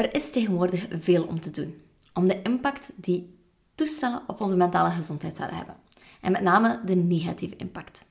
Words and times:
Er 0.00 0.14
is 0.14 0.30
tegenwoordig 0.30 0.86
veel 1.00 1.24
om 1.24 1.40
te 1.40 1.50
doen 1.50 1.82
om 2.14 2.26
de 2.26 2.42
impact 2.42 2.90
die 2.96 3.38
toestellen 3.74 4.22
op 4.26 4.40
onze 4.40 4.56
mentale 4.56 4.90
gezondheid 4.90 5.36
zouden 5.36 5.56
hebben. 5.56 5.74
En 6.20 6.32
met 6.32 6.42
name 6.42 6.80
de 6.84 6.94
negatieve 6.94 7.56
impact. 7.56 8.04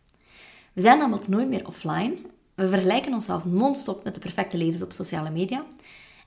We 0.74 0.82
zijn 0.82 0.98
namelijk 0.98 1.28
nooit 1.28 1.48
meer 1.48 1.68
offline. 1.68 2.18
We 2.56 2.68
vergelijken 2.68 3.14
onszelf 3.14 3.46
non-stop 3.46 4.04
met 4.04 4.14
de 4.14 4.20
perfecte 4.20 4.58
levens 4.58 4.82
op 4.82 4.92
sociale 4.92 5.30
media. 5.30 5.66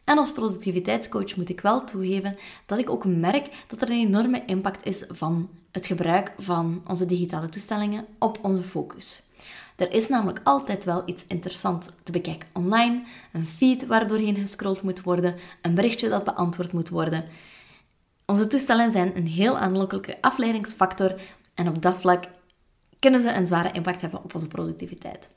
En 0.05 0.19
als 0.19 0.33
productiviteitscoach 0.33 1.37
moet 1.37 1.49
ik 1.49 1.61
wel 1.61 1.85
toegeven 1.85 2.37
dat 2.67 2.79
ik 2.79 2.91
ook 2.91 3.05
merk 3.05 3.49
dat 3.67 3.83
er 3.83 3.91
een 3.91 4.07
enorme 4.07 4.43
impact 4.47 4.87
is 4.87 5.05
van 5.09 5.51
het 5.71 5.87
gebruik 5.87 6.33
van 6.39 6.83
onze 6.89 7.07
digitale 7.07 7.49
toestellingen 7.49 8.07
op 8.19 8.39
onze 8.43 8.63
focus. 8.63 9.29
Er 9.83 9.93
is 9.93 10.09
namelijk 10.09 10.41
altijd 10.45 10.85
wel 10.85 11.03
iets 11.07 11.25
interessants 11.27 11.89
te 12.03 12.13
bekijken 12.13 12.49
online, 12.53 13.03
een 13.33 13.47
feed 13.47 13.87
waardoor 13.87 14.19
heen 14.19 14.37
gescrolld 14.37 14.83
moet 14.83 15.03
worden, 15.03 15.35
een 15.63 15.75
berichtje 15.75 16.09
dat 16.09 16.25
beantwoord 16.25 16.73
moet 16.73 16.89
worden. 16.89 17.25
Onze 18.27 18.47
toestellen 18.47 18.93
zijn 18.93 19.17
een 19.17 19.27
heel 19.27 19.59
aanlokkelijke 19.59 20.19
afleidingsfactor 20.21 21.15
en 21.55 21.69
op 21.69 21.83
dat 21.83 21.97
vlak 21.97 22.25
kunnen 22.99 23.23
ze 23.23 23.33
een 23.33 23.47
zware 23.47 23.73
impact 23.73 24.01
hebben 24.01 24.25
op 24.25 24.35
onze 24.35 24.49
productiviteit. 24.49 25.29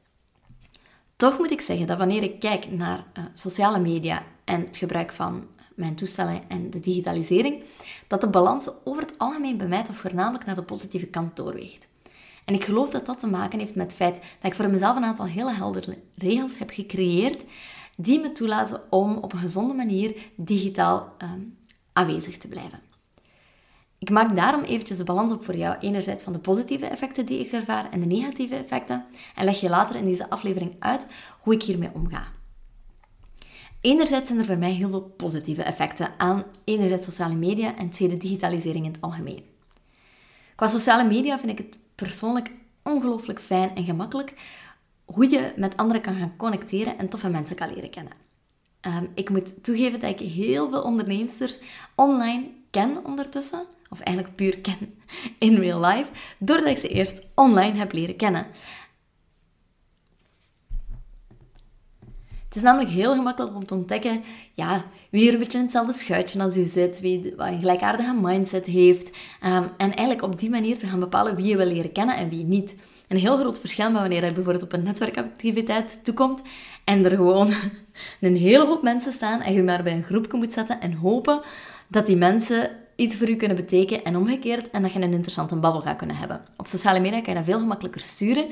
Toch 1.16 1.38
moet 1.38 1.52
ik 1.52 1.62
zeggen 1.62 1.88
dat 1.88 1.98
wanneer 1.98 2.24
ik 2.24 2.40
kijk 2.40 2.72
naar 2.72 2.98
uh, 2.98 3.24
sociale 3.34 3.80
media 3.80 4.24
en 4.44 4.62
het 4.62 4.78
gebruik 4.78 5.14
van 5.14 5.48
mijn 5.76 5.96
toestellen 5.96 6.42
en 6.48 6.70
de 6.70 6.80
digitalisering, 6.80 7.64
dat 8.08 8.22
de 8.22 8.30
balans 8.30 8.70
over 8.84 9.02
het 9.02 9.18
algemeen 9.18 9.58
bij 9.58 9.68
mij 9.68 9.84
toch 9.84 9.98
voornamelijk 9.98 10.46
naar 10.46 10.56
de 10.56 10.64
positieve 10.64 11.08
kant 11.08 11.36
doorweegt. 11.36 11.88
En 12.46 12.54
ik 12.54 12.64
geloof 12.64 12.92
dat 12.92 13.06
dat 13.06 13.20
te 13.20 13.28
maken 13.28 13.60
heeft 13.60 13.76
met 13.76 13.86
het 13.86 13.96
feit 13.96 14.16
dat 14.16 14.52
ik 14.52 14.56
voor 14.56 14.70
mezelf 14.70 14.96
een 14.96 15.04
aantal 15.04 15.26
hele 15.26 15.54
heldere 15.54 15.98
regels 16.16 16.58
heb 16.58 16.70
gecreëerd 16.70 17.44
die 17.98 18.20
me 18.20 18.32
toelaten 18.32 18.82
om 18.90 19.18
op 19.18 19.34
een 19.34 19.40
gezonde 19.40 19.74
manier 19.74 20.16
digitaal 20.36 21.14
ehm, 21.18 21.40
aanwezig 21.94 22.38
te 22.38 22.48
blijven. 22.48 22.80
Ik 23.98 24.10
maak 24.10 24.36
daarom 24.36 24.64
eventjes 24.64 24.98
de 24.98 25.04
balans 25.04 25.32
op 25.32 25.46
voor 25.46 25.56
jou, 25.56 25.78
enerzijds 25.80 26.24
van 26.24 26.34
de 26.34 26.40
positieve 26.40 26.86
effecten 26.86 27.26
die 27.26 27.40
ik 27.40 27.52
ervaar 27.52 27.92
en 27.92 28.00
de 28.00 28.06
negatieve 28.06 28.56
effecten, 28.56 29.06
en 29.36 29.46
leg 29.46 29.60
je 29.60 29.70
later 29.70 29.96
in 29.96 30.06
deze 30.06 30.30
aflevering 30.30 30.76
uit 30.80 31.08
hoe 31.40 31.54
ik 31.54 31.64
hiermee 31.64 31.90
omga. 31.94 32.28
Enerzijds 33.82 34.28
zijn 34.28 34.40
er 34.40 34.46
voor 34.46 34.58
mij 34.58 34.72
heel 34.72 34.90
veel 34.90 35.02
positieve 35.02 35.64
effecten 35.64 36.14
aan 36.18 36.44
enerzijds 36.64 37.06
sociale 37.06 37.36
media 37.36 37.76
en 37.76 37.90
tweede 37.90 38.18
digitalisering 38.18 38.86
in 38.86 38.92
het 38.92 39.02
algemeen. 39.02 39.44
Qua 40.56 40.68
sociale 40.68 41.08
media 41.08 41.40
vind 41.40 41.52
ik 41.52 41.58
het 41.58 41.78
persoonlijk 41.96 42.52
ongelooflijk 42.84 43.40
fijn 43.40 43.76
en 43.76 43.84
gemakkelijk 43.84 44.34
hoe 45.06 45.30
je 45.30 45.54
met 45.56 45.78
anderen 45.78 46.02
kan 46.02 46.16
gaan 46.16 46.38
connecteren 46.38 46.98
en 46.98 47.10
toffe 47.10 47.30
mensen 47.30 47.56
kan 47.56 47.74
leren 47.74 47.90
kennen. 47.90 48.14
Um, 48.82 49.12
ik 49.16 49.30
moet 49.30 49.64
toegeven 49.64 50.00
dat 50.00 50.20
ik 50.20 50.20
heel 50.20 50.70
veel 50.70 50.82
onderneemsters 50.82 51.60
online 51.96 52.50
ken 52.70 53.06
ondertussen, 53.06 53.66
of 53.90 54.00
eigenlijk 54.00 54.36
puur 54.36 54.60
ken 54.60 54.94
in 55.40 55.56
real 55.56 55.86
life, 55.86 56.12
doordat 56.38 56.68
ik 56.68 56.78
ze 56.78 56.88
eerst 56.88 57.22
online 57.36 57.78
heb 57.78 57.92
leren 57.92 58.16
kennen. 58.16 58.46
Het 62.56 62.64
is 62.64 62.70
namelijk 62.70 62.96
heel 62.96 63.16
gemakkelijk 63.16 63.56
om 63.56 63.66
te 63.66 63.74
ontdekken 63.74 64.24
ja, 64.54 64.86
wie 65.10 65.28
er 65.28 65.34
een 65.34 65.40
beetje 65.40 65.58
in 65.58 65.64
hetzelfde 65.64 65.94
schuitje 65.94 66.42
als 66.42 66.58
u 66.58 66.66
zit, 66.66 67.00
wie 67.00 67.34
een 67.38 67.60
gelijkaardige 67.60 68.14
mindset 68.22 68.66
heeft. 68.66 69.10
Um, 69.46 69.70
en 69.78 69.96
eigenlijk 69.96 70.22
op 70.22 70.40
die 70.40 70.50
manier 70.50 70.78
te 70.78 70.88
gaan 70.88 71.00
bepalen 71.00 71.36
wie 71.36 71.46
je 71.46 71.58
wil 71.58 71.66
leren 71.66 71.92
kennen 71.92 72.16
en 72.16 72.30
wie 72.30 72.44
niet. 72.44 72.76
Een 73.08 73.18
heel 73.18 73.38
groot 73.38 73.60
verschil 73.60 73.92
met 73.92 74.02
wanneer 74.02 74.26
je 74.26 74.34
bijvoorbeeld 74.34 74.64
op 74.64 74.74
een 74.74 74.84
netwerkactiviteit 74.84 76.00
toekomt 76.04 76.42
en 76.84 77.06
er 77.06 77.16
gewoon 77.16 77.54
een 78.22 78.36
hele 78.36 78.66
hoop 78.66 78.84
mensen 78.84 79.12
staan 79.12 79.42
en 79.42 79.54
je 79.54 79.64
maar 79.64 79.84
bij 79.84 79.94
een 79.94 80.04
groepje 80.04 80.38
moet 80.38 80.54
zetten 80.54 80.82
en 80.82 80.94
hopen 80.94 81.42
dat 81.88 82.06
die 82.06 82.18
mensen 82.18 82.70
iets 82.96 83.18
voor 83.18 83.30
u 83.30 83.36
kunnen 83.36 83.58
betekenen 83.58 84.04
en 84.04 84.18
omgekeerd 84.18 84.70
en 84.70 84.82
dat 84.82 84.94
je 84.94 85.00
een 85.00 85.14
interessante 85.14 85.56
babbel 85.56 85.82
gaat 85.82 85.98
kunnen 85.98 86.16
hebben. 86.16 86.42
Op 86.58 86.68
sociale 86.68 87.00
media 87.00 87.22
kan 87.22 87.34
je 87.34 87.40
dat 87.40 87.50
veel 87.50 87.60
gemakkelijker 87.60 88.02
sturen 88.02 88.46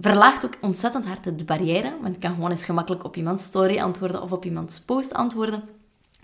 verlaagt 0.00 0.44
ook 0.44 0.58
ontzettend 0.60 1.06
hard 1.06 1.38
de 1.38 1.44
barrière, 1.44 1.96
want 2.02 2.14
je 2.14 2.20
kan 2.20 2.34
gewoon 2.34 2.50
eens 2.50 2.64
gemakkelijk 2.64 3.04
op 3.04 3.16
iemands 3.16 3.44
story 3.44 3.78
antwoorden 3.78 4.22
of 4.22 4.32
op 4.32 4.44
iemands 4.44 4.80
post 4.80 5.14
antwoorden. 5.14 5.62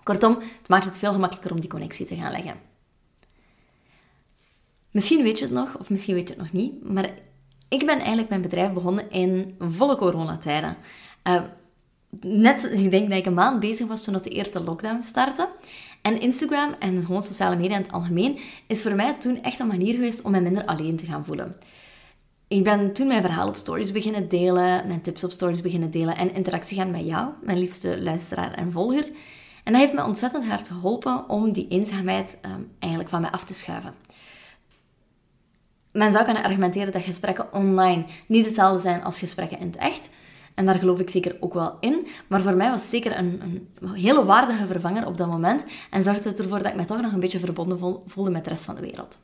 Kortom, 0.02 0.38
het 0.58 0.68
maakt 0.68 0.84
het 0.84 0.98
veel 0.98 1.12
gemakkelijker 1.12 1.52
om 1.52 1.60
die 1.60 1.70
connectie 1.70 2.06
te 2.06 2.16
gaan 2.16 2.30
leggen. 2.30 2.54
Misschien 4.90 5.22
weet 5.22 5.38
je 5.38 5.44
het 5.44 5.54
nog, 5.54 5.78
of 5.78 5.90
misschien 5.90 6.14
weet 6.14 6.28
je 6.28 6.34
het 6.34 6.42
nog 6.42 6.52
niet, 6.52 6.92
maar 6.92 7.10
ik 7.68 7.86
ben 7.86 7.98
eigenlijk 7.98 8.28
mijn 8.28 8.42
bedrijf 8.42 8.72
begonnen 8.72 9.10
in 9.10 9.54
volle 9.58 9.96
coronatijden. 9.96 10.76
Uh, 11.24 11.42
net, 12.20 12.64
ik 12.72 12.90
denk 12.90 13.08
dat 13.08 13.18
ik 13.18 13.26
een 13.26 13.34
maand 13.34 13.60
bezig 13.60 13.86
was 13.86 14.02
toen 14.02 14.14
de 14.22 14.28
eerste 14.28 14.64
lockdown 14.64 15.02
startte. 15.02 15.48
En 16.02 16.20
Instagram 16.20 16.74
en 16.78 17.04
gewoon 17.04 17.22
sociale 17.22 17.56
media 17.56 17.76
in 17.76 17.82
het 17.82 17.92
algemeen 17.92 18.38
is 18.66 18.82
voor 18.82 18.94
mij 18.94 19.14
toen 19.14 19.42
echt 19.42 19.58
een 19.58 19.66
manier 19.66 19.94
geweest 19.94 20.22
om 20.22 20.30
mij 20.30 20.40
minder 20.40 20.64
alleen 20.64 20.96
te 20.96 21.06
gaan 21.06 21.24
voelen. 21.24 21.56
Ik 22.54 22.64
ben 22.64 22.92
toen 22.92 23.06
mijn 23.06 23.22
verhaal 23.22 23.48
op 23.48 23.56
stories 23.56 23.92
beginnen 23.92 24.28
delen, 24.28 24.86
mijn 24.86 25.00
tips 25.00 25.24
op 25.24 25.30
stories 25.30 25.60
beginnen 25.60 25.90
delen 25.90 26.16
en 26.16 26.34
interactie 26.34 26.76
gaan 26.76 26.90
met 26.90 27.04
jou, 27.04 27.28
mijn 27.42 27.58
liefste 27.58 28.02
luisteraar 28.02 28.52
en 28.52 28.72
volger. 28.72 29.04
En 29.64 29.72
dat 29.72 29.80
heeft 29.80 29.92
me 29.92 30.04
ontzettend 30.04 30.44
hard 30.44 30.68
geholpen 30.68 31.28
om 31.28 31.52
die 31.52 31.68
eenzaamheid 31.68 32.38
um, 32.44 32.70
eigenlijk 32.78 33.10
van 33.10 33.20
mij 33.20 33.30
af 33.30 33.44
te 33.44 33.54
schuiven. 33.54 33.94
Men 35.92 36.12
zou 36.12 36.24
kunnen 36.24 36.42
argumenteren 36.42 36.92
dat 36.92 37.02
gesprekken 37.02 37.52
online 37.52 38.04
niet 38.26 38.46
hetzelfde 38.46 38.80
zijn 38.80 39.04
als 39.04 39.18
gesprekken 39.18 39.58
in 39.58 39.66
het 39.66 39.76
echt. 39.76 40.10
En 40.54 40.66
daar 40.66 40.78
geloof 40.78 41.00
ik 41.00 41.10
zeker 41.10 41.36
ook 41.40 41.54
wel 41.54 41.76
in. 41.80 42.06
Maar 42.26 42.40
voor 42.40 42.56
mij 42.56 42.70
was 42.70 42.80
het 42.80 42.90
zeker 42.90 43.18
een, 43.18 43.40
een 43.42 43.94
hele 43.94 44.24
waardige 44.24 44.66
vervanger 44.66 45.06
op 45.06 45.16
dat 45.16 45.28
moment. 45.28 45.64
En 45.90 46.02
zorgde 46.02 46.28
het 46.28 46.38
ervoor 46.38 46.58
dat 46.58 46.66
ik 46.66 46.76
mij 46.76 46.84
toch 46.84 47.00
nog 47.00 47.12
een 47.12 47.20
beetje 47.20 47.38
verbonden 47.38 48.02
voelde 48.06 48.30
met 48.30 48.44
de 48.44 48.50
rest 48.50 48.64
van 48.64 48.74
de 48.74 48.80
wereld. 48.80 49.18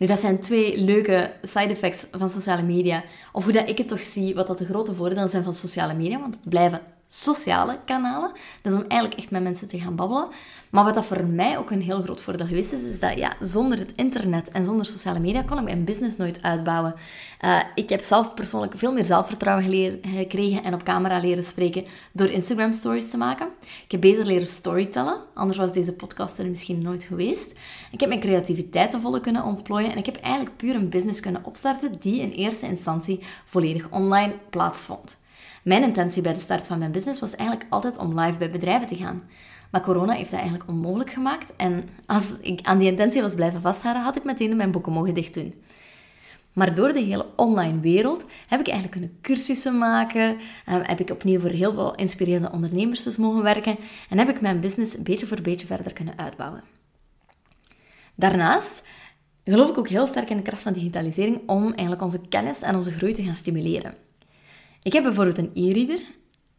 Nu, 0.00 0.06
dat 0.06 0.20
zijn 0.20 0.38
twee 0.38 0.84
leuke 0.84 1.32
side 1.42 1.72
effects 1.72 2.06
van 2.10 2.30
sociale 2.30 2.62
media. 2.62 3.04
Of 3.32 3.44
hoe 3.44 3.52
dat 3.52 3.68
ik 3.68 3.78
het 3.78 3.88
toch 3.88 4.02
zie, 4.02 4.34
wat 4.34 4.46
dat 4.46 4.58
de 4.58 4.64
grote 4.64 4.94
voordelen 4.94 5.28
zijn 5.28 5.42
van 5.44 5.54
sociale 5.54 5.94
media. 5.94 6.20
Want 6.20 6.34
het 6.34 6.48
blijven 6.48 6.80
sociale 7.12 7.78
kanalen. 7.84 8.32
Dus 8.62 8.72
om 8.72 8.84
eigenlijk 8.88 9.20
echt 9.20 9.30
met 9.30 9.42
mensen 9.42 9.68
te 9.68 9.80
gaan 9.80 9.96
babbelen. 9.96 10.28
Maar 10.70 10.84
wat 10.84 10.94
dat 10.94 11.04
voor 11.04 11.24
mij 11.24 11.58
ook 11.58 11.70
een 11.70 11.82
heel 11.82 12.02
groot 12.02 12.20
voordeel 12.20 12.46
geweest 12.46 12.72
is, 12.72 12.82
is 12.82 13.00
dat 13.00 13.18
ja, 13.18 13.36
zonder 13.40 13.78
het 13.78 13.92
internet 13.96 14.50
en 14.50 14.64
zonder 14.64 14.86
sociale 14.86 15.18
media 15.18 15.42
kon 15.42 15.58
ik 15.58 15.64
mijn 15.64 15.84
business 15.84 16.16
nooit 16.16 16.42
uitbouwen. 16.42 16.94
Uh, 17.40 17.60
ik 17.74 17.88
heb 17.88 18.00
zelf 18.00 18.34
persoonlijk 18.34 18.74
veel 18.76 18.92
meer 18.92 19.04
zelfvertrouwen 19.04 19.64
gekregen 20.02 20.64
en 20.64 20.74
op 20.74 20.82
camera 20.82 21.18
leren 21.18 21.44
spreken 21.44 21.84
door 22.12 22.28
Instagram 22.28 22.72
stories 22.72 23.10
te 23.10 23.16
maken. 23.16 23.48
Ik 23.84 23.90
heb 23.90 24.00
beter 24.00 24.24
leren 24.24 24.48
storytellen, 24.48 25.20
anders 25.34 25.58
was 25.58 25.72
deze 25.72 25.92
podcast 25.92 26.38
er 26.38 26.46
misschien 26.46 26.82
nooit 26.82 27.04
geweest. 27.04 27.52
Ik 27.90 28.00
heb 28.00 28.08
mijn 28.08 28.20
creativiteit 28.20 28.90
te 28.90 29.00
volle 29.00 29.20
kunnen 29.20 29.44
ontplooien 29.44 29.90
en 29.90 29.98
ik 29.98 30.06
heb 30.06 30.16
eigenlijk 30.16 30.56
puur 30.56 30.74
een 30.74 30.88
business 30.88 31.20
kunnen 31.20 31.44
opstarten 31.44 31.96
die 32.00 32.20
in 32.20 32.30
eerste 32.30 32.66
instantie 32.66 33.20
volledig 33.44 33.90
online 33.90 34.34
plaatsvond. 34.50 35.18
Mijn 35.62 35.82
intentie 35.82 36.22
bij 36.22 36.32
de 36.32 36.38
start 36.38 36.66
van 36.66 36.78
mijn 36.78 36.92
business 36.92 37.20
was 37.20 37.36
eigenlijk 37.36 37.70
altijd 37.70 37.96
om 37.96 38.20
live 38.20 38.38
bij 38.38 38.50
bedrijven 38.50 38.86
te 38.86 38.96
gaan. 38.96 39.22
Maar 39.70 39.80
corona 39.80 40.12
heeft 40.12 40.30
dat 40.30 40.40
eigenlijk 40.40 40.70
onmogelijk 40.70 41.10
gemaakt. 41.10 41.56
En 41.56 41.88
als 42.06 42.36
ik 42.40 42.60
aan 42.62 42.78
die 42.78 42.90
intentie 42.90 43.22
was 43.22 43.34
blijven 43.34 43.60
vasthouden, 43.60 44.02
had 44.02 44.16
ik 44.16 44.24
meteen 44.24 44.56
mijn 44.56 44.70
boeken 44.70 44.92
mogen 44.92 45.14
dicht 45.14 45.34
doen. 45.34 45.54
Maar 46.52 46.74
door 46.74 46.92
de 46.92 47.00
hele 47.00 47.26
online 47.36 47.80
wereld 47.80 48.24
heb 48.48 48.60
ik 48.60 48.68
eigenlijk 48.68 49.00
kunnen 49.00 49.18
cursussen 49.20 49.78
maken, 49.78 50.38
eh, 50.66 50.74
heb 50.82 51.00
ik 51.00 51.10
opnieuw 51.10 51.40
voor 51.40 51.50
heel 51.50 51.72
veel 51.72 51.94
inspirerende 51.94 52.50
ondernemers 52.50 53.02
dus 53.02 53.16
mogen 53.16 53.42
werken 53.42 53.76
en 54.08 54.18
heb 54.18 54.28
ik 54.28 54.40
mijn 54.40 54.60
business 54.60 55.02
beetje 55.02 55.26
voor 55.26 55.40
beetje 55.40 55.66
verder 55.66 55.92
kunnen 55.92 56.18
uitbouwen. 56.18 56.62
Daarnaast 58.14 58.82
geloof 59.44 59.68
ik 59.70 59.78
ook 59.78 59.88
heel 59.88 60.06
sterk 60.06 60.30
in 60.30 60.36
de 60.36 60.42
kracht 60.42 60.62
van 60.62 60.72
digitalisering 60.72 61.48
om 61.48 61.66
eigenlijk 61.66 62.02
onze 62.02 62.20
kennis 62.28 62.62
en 62.62 62.74
onze 62.74 62.90
groei 62.90 63.12
te 63.12 63.22
gaan 63.22 63.36
stimuleren. 63.36 63.94
Ik 64.82 64.92
heb 64.92 65.02
bijvoorbeeld 65.02 65.38
een 65.38 65.50
e-reader 65.54 66.00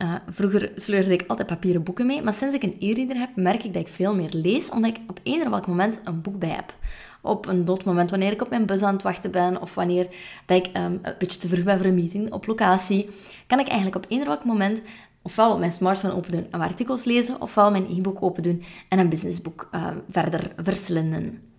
Uh, 0.02 0.16
vroeger 0.28 0.72
sleurde 0.76 1.14
ik 1.14 1.24
altijd 1.28 1.48
papieren 1.48 1.84
boeken 1.84 2.06
mee, 2.06 2.22
maar 2.22 2.34
sinds 2.34 2.56
ik 2.56 2.64
een 2.64 2.76
e-reader 2.80 3.18
heb, 3.18 3.30
merk 3.36 3.64
ik 3.64 3.74
dat 3.74 3.82
ik 3.82 3.88
veel 3.88 4.16
meer 4.16 4.30
lees, 4.32 4.70
omdat 4.70 4.90
ik 4.90 4.98
op 5.08 5.20
eender 5.24 5.50
welk 5.50 5.68
moment 5.68 6.02
een 6.04 6.22
boek 6.22 6.40
bij 6.40 6.50
heb. 6.50 6.74
Op 7.22 7.46
een 7.48 7.66
doodmoment, 7.66 8.10
wanneer 8.10 8.32
ik 8.32 8.42
op 8.42 8.50
mijn 8.50 8.66
bus 8.66 8.82
aan 8.82 8.94
het 8.94 9.04
wachten 9.04 9.32
ben, 9.32 9.62
of 9.62 9.76
wanneer 9.76 10.08
dat 10.46 10.58
ik 10.58 10.78
um, 10.78 11.00
een 11.02 11.16
beetje 11.20 11.40
te 11.40 11.48
vroeg 11.48 11.64
ben 11.64 11.78
voor 11.78 11.88
een 11.88 11.96
meeting 11.96 12.32
op 12.32 12.48
locatie, 12.48 13.10
kan 13.48 13.60
ik 13.60 13.68
eigenlijk 13.68 13.96
op 13.96 14.12
eender 14.12 14.28
welk 14.28 14.46
moment 14.46 14.82
ofwel 15.22 15.54
op 15.54 15.60
mijn 15.60 15.72
smartphone 15.72 16.16
open 16.16 16.32
doen 16.32 16.48
en 16.52 16.62
artikels 16.62 17.04
lezen, 17.04 17.42
ofwel 17.42 17.72
mijn 17.72 17.88
e-book 17.90 18.24
open 18.24 18.44
doen 18.44 18.64
en 18.90 19.00
een 19.00 19.10
businessboek 19.10 19.70
uh, 19.72 19.88
verder 20.10 20.52
verslinden. 20.58 21.51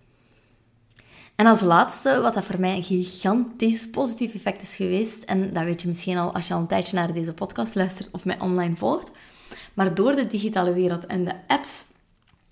En 1.35 1.45
als 1.45 1.61
laatste, 1.61 2.19
wat 2.21 2.33
dat 2.33 2.43
voor 2.43 2.59
mij 2.59 2.75
een 2.75 2.83
gigantisch 2.83 3.89
positief 3.89 4.33
effect 4.33 4.61
is 4.61 4.75
geweest, 4.75 5.23
en 5.23 5.53
dat 5.53 5.63
weet 5.63 5.81
je 5.81 5.87
misschien 5.87 6.17
al 6.17 6.33
als 6.33 6.47
je 6.47 6.53
al 6.53 6.59
een 6.59 6.67
tijdje 6.67 6.95
naar 6.95 7.13
deze 7.13 7.33
podcast 7.33 7.75
luistert 7.75 8.09
of 8.11 8.25
mij 8.25 8.39
online 8.39 8.75
volgt, 8.75 9.11
maar 9.73 9.93
door 9.93 10.15
de 10.15 10.27
digitale 10.27 10.73
wereld 10.73 11.05
en 11.05 11.23
de 11.23 11.33
apps 11.47 11.85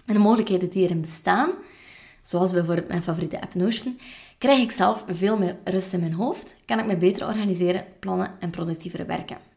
en 0.06 0.14
de 0.14 0.20
mogelijkheden 0.20 0.70
die 0.70 0.84
erin 0.84 1.02
bestaan, 1.02 1.50
zoals 2.22 2.52
bijvoorbeeld 2.52 2.88
mijn 2.88 3.04
favoriete 3.04 3.42
app 3.42 3.54
Notion, 3.54 4.00
krijg 4.38 4.62
ik 4.62 4.72
zelf 4.72 5.06
veel 5.08 5.38
meer 5.38 5.58
rust 5.64 5.94
in 5.94 6.00
mijn 6.00 6.14
hoofd, 6.14 6.56
kan 6.66 6.80
ik 6.80 6.86
me 6.86 6.98
beter 6.98 7.28
organiseren, 7.28 7.86
plannen 8.00 8.32
en 8.40 8.50
productiever 8.50 9.06
werken. 9.06 9.51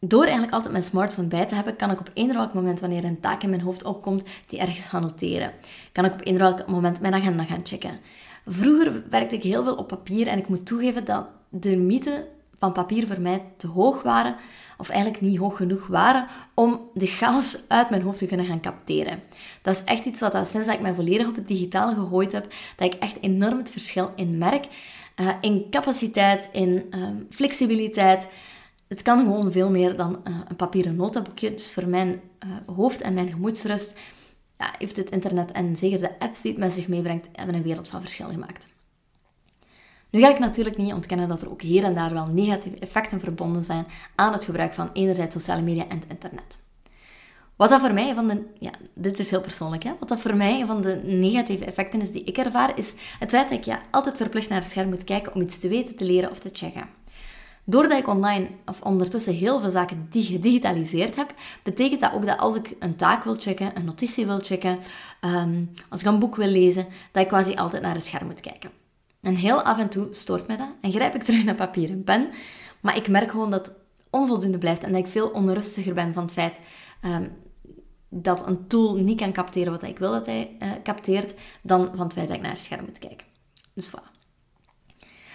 Door 0.00 0.22
eigenlijk 0.22 0.52
altijd 0.52 0.72
mijn 0.72 0.84
smartphone 0.84 1.28
bij 1.28 1.46
te 1.46 1.54
hebben, 1.54 1.76
kan 1.76 1.90
ik 1.90 2.00
op 2.00 2.10
eender 2.14 2.36
welk 2.36 2.54
moment, 2.54 2.80
wanneer 2.80 3.04
een 3.04 3.20
taak 3.20 3.42
in 3.42 3.50
mijn 3.50 3.62
hoofd 3.62 3.84
opkomt, 3.84 4.24
die 4.46 4.58
ergens 4.58 4.88
gaan 4.88 5.02
noteren. 5.02 5.52
Kan 5.92 6.04
ik 6.04 6.12
op 6.12 6.20
eender 6.24 6.42
welk 6.42 6.66
moment 6.66 7.00
mijn 7.00 7.14
agenda 7.14 7.44
gaan 7.44 7.66
checken. 7.66 7.98
Vroeger 8.46 9.02
werkte 9.10 9.34
ik 9.34 9.42
heel 9.42 9.62
veel 9.62 9.74
op 9.74 9.88
papier 9.88 10.26
en 10.26 10.38
ik 10.38 10.48
moet 10.48 10.66
toegeven 10.66 11.04
dat 11.04 11.26
de 11.48 11.76
mythe 11.76 12.26
van 12.58 12.72
papier 12.72 13.06
voor 13.06 13.20
mij 13.20 13.42
te 13.56 13.66
hoog 13.66 14.02
waren, 14.02 14.36
of 14.78 14.88
eigenlijk 14.88 15.22
niet 15.22 15.38
hoog 15.38 15.56
genoeg 15.56 15.86
waren, 15.86 16.26
om 16.54 16.80
de 16.94 17.06
chaos 17.06 17.64
uit 17.68 17.90
mijn 17.90 18.02
hoofd 18.02 18.18
te 18.18 18.26
kunnen 18.26 18.46
gaan 18.46 18.60
capteren. 18.60 19.22
Dat 19.62 19.74
is 19.74 19.84
echt 19.84 20.04
iets 20.04 20.20
wat 20.20 20.32
sinds 20.32 20.66
dat 20.66 20.74
ik 20.74 20.80
mij 20.80 20.94
volledig 20.94 21.28
op 21.28 21.34
het 21.34 21.48
digitale 21.48 21.94
gegooid 21.94 22.32
heb, 22.32 22.52
dat 22.76 22.94
ik 22.94 23.00
echt 23.00 23.18
enorm 23.20 23.58
het 23.58 23.70
verschil 23.70 24.12
in 24.16 24.38
merk. 24.38 24.66
Uh, 25.20 25.28
in 25.40 25.66
capaciteit, 25.70 26.48
in 26.52 26.86
uh, 26.90 27.06
flexibiliteit, 27.30 28.26
het 28.88 29.02
kan 29.02 29.18
gewoon 29.18 29.52
veel 29.52 29.70
meer 29.70 29.96
dan 29.96 30.20
uh, 30.24 30.38
een 30.48 30.56
papieren 30.56 30.96
notaboekje. 30.96 31.54
Dus 31.54 31.72
voor 31.72 31.88
mijn 31.88 32.20
uh, 32.46 32.76
hoofd 32.76 33.00
en 33.00 33.14
mijn 33.14 33.28
gemoedsrust 33.28 33.98
ja, 34.58 34.74
heeft 34.78 34.96
het 34.96 35.10
internet 35.10 35.52
en 35.52 35.76
zeker 35.76 35.98
de 35.98 36.18
apps 36.18 36.42
die 36.42 36.50
het 36.50 36.60
met 36.60 36.72
zich 36.72 36.88
meebrengt, 36.88 37.28
hebben 37.32 37.54
een 37.54 37.62
wereld 37.62 37.88
van 37.88 38.00
verschil 38.00 38.28
gemaakt. 38.28 38.74
Nu 40.10 40.20
ga 40.20 40.30
ik 40.30 40.38
natuurlijk 40.38 40.76
niet 40.76 40.92
ontkennen 40.92 41.28
dat 41.28 41.42
er 41.42 41.50
ook 41.50 41.62
hier 41.62 41.84
en 41.84 41.94
daar 41.94 42.12
wel 42.12 42.26
negatieve 42.26 42.78
effecten 42.78 43.20
verbonden 43.20 43.64
zijn 43.64 43.86
aan 44.14 44.32
het 44.32 44.44
gebruik 44.44 44.74
van 44.74 44.90
enerzijds 44.92 45.34
sociale 45.34 45.62
media 45.62 45.88
en 45.88 45.98
het 45.98 46.08
internet. 46.08 46.58
Wat 47.56 47.70
dat 47.70 47.80
voor 47.80 47.92
mij 47.92 48.14
van 48.14 48.26
de, 48.26 48.44
ja, 48.58 48.70
dit 48.94 49.18
is 49.18 49.30
heel 49.30 49.40
persoonlijk, 49.40 49.82
hè? 49.82 49.92
wat 49.98 50.08
dat 50.08 50.20
voor 50.20 50.36
mij 50.36 50.66
van 50.66 50.82
de 50.82 51.00
negatieve 51.04 51.64
effecten 51.64 52.00
is 52.00 52.10
die 52.12 52.24
ik 52.24 52.38
ervaar, 52.38 52.78
is 52.78 52.94
het 53.18 53.30
feit 53.30 53.48
dat 53.48 53.58
ik 53.58 53.64
ja, 53.64 53.78
altijd 53.90 54.16
verplicht 54.16 54.48
naar 54.48 54.60
het 54.60 54.70
scherm 54.70 54.88
moet 54.88 55.04
kijken 55.04 55.34
om 55.34 55.40
iets 55.40 55.58
te 55.58 55.68
weten, 55.68 55.96
te 55.96 56.04
leren 56.04 56.30
of 56.30 56.38
te 56.38 56.50
checken. 56.52 56.88
Doordat 57.68 57.98
ik 57.98 58.08
online 58.08 58.48
of 58.66 58.80
ondertussen 58.80 59.34
heel 59.34 59.60
veel 59.60 59.70
zaken 59.70 60.06
gedigitaliseerd 60.10 61.16
heb, 61.16 61.34
betekent 61.62 62.00
dat 62.00 62.12
ook 62.12 62.26
dat 62.26 62.38
als 62.38 62.54
ik 62.54 62.76
een 62.78 62.96
taak 62.96 63.24
wil 63.24 63.36
checken, 63.38 63.76
een 63.76 63.84
notitie 63.84 64.26
wil 64.26 64.38
checken, 64.38 64.78
ehm, 65.20 65.64
als 65.88 66.00
ik 66.00 66.06
een 66.06 66.18
boek 66.18 66.36
wil 66.36 66.48
lezen, 66.48 66.86
dat 67.12 67.22
ik 67.22 67.28
quasi 67.28 67.54
altijd 67.54 67.82
naar 67.82 67.94
het 67.94 68.06
scherm 68.06 68.26
moet 68.26 68.40
kijken. 68.40 68.70
En 69.20 69.34
heel 69.34 69.62
af 69.62 69.78
en 69.78 69.88
toe 69.88 70.08
stoort 70.10 70.46
mij 70.46 70.56
dat 70.56 70.68
en 70.80 70.92
grijp 70.92 71.14
ik 71.14 71.22
terug 71.24 71.44
naar 71.44 71.54
papier 71.54 71.90
en 71.90 72.04
pen. 72.04 72.28
Maar 72.80 72.96
ik 72.96 73.08
merk 73.08 73.30
gewoon 73.30 73.50
dat 73.50 73.66
het 73.66 73.76
onvoldoende 74.10 74.58
blijft 74.58 74.84
en 74.84 74.92
dat 74.92 75.00
ik 75.00 75.06
veel 75.06 75.28
onrustiger 75.28 75.94
ben 75.94 76.12
van 76.12 76.22
het 76.22 76.32
feit 76.32 76.60
um, 77.04 77.32
dat 78.08 78.46
een 78.46 78.66
tool 78.66 78.96
niet 78.96 79.20
kan 79.20 79.32
capteren 79.32 79.72
wat 79.72 79.82
ik 79.82 79.98
wil 79.98 80.10
dat 80.10 80.26
hij 80.26 80.56
uh, 80.58 80.68
capteert, 80.82 81.34
dan 81.62 81.90
van 81.94 82.04
het 82.04 82.12
feit 82.12 82.28
dat 82.28 82.36
ik 82.36 82.42
naar 82.42 82.52
het 82.52 82.60
scherm 82.60 82.84
moet 82.84 82.98
kijken. 82.98 83.26
Dus 83.72 83.90
voilà. 83.90 84.15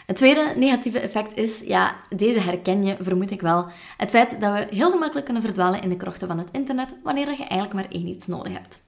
Het 0.06 0.16
tweede 0.16 0.54
negatieve 0.56 1.00
effect 1.00 1.38
is, 1.38 1.60
ja, 1.60 1.96
deze 2.10 2.40
herken 2.40 2.84
je, 2.84 2.96
vermoed 3.00 3.32
ik 3.32 3.42
wel, 3.42 3.68
het 3.98 4.10
feit 4.10 4.42
dat 4.42 4.54
we 4.54 4.76
heel 4.76 4.92
gemakkelijk 4.92 5.26
kunnen 5.26 5.44
verdwalen 5.44 5.82
in 5.82 5.90
de 5.90 5.98
krochten 5.98 6.28
van 6.28 6.38
het 6.38 6.50
internet 6.52 6.96
wanneer 7.04 7.30
je 7.30 7.46
eigenlijk 7.46 7.74
maar 7.74 7.88
één 7.90 8.08
iets 8.08 8.28
nodig 8.28 8.54
hebt. 8.54 8.82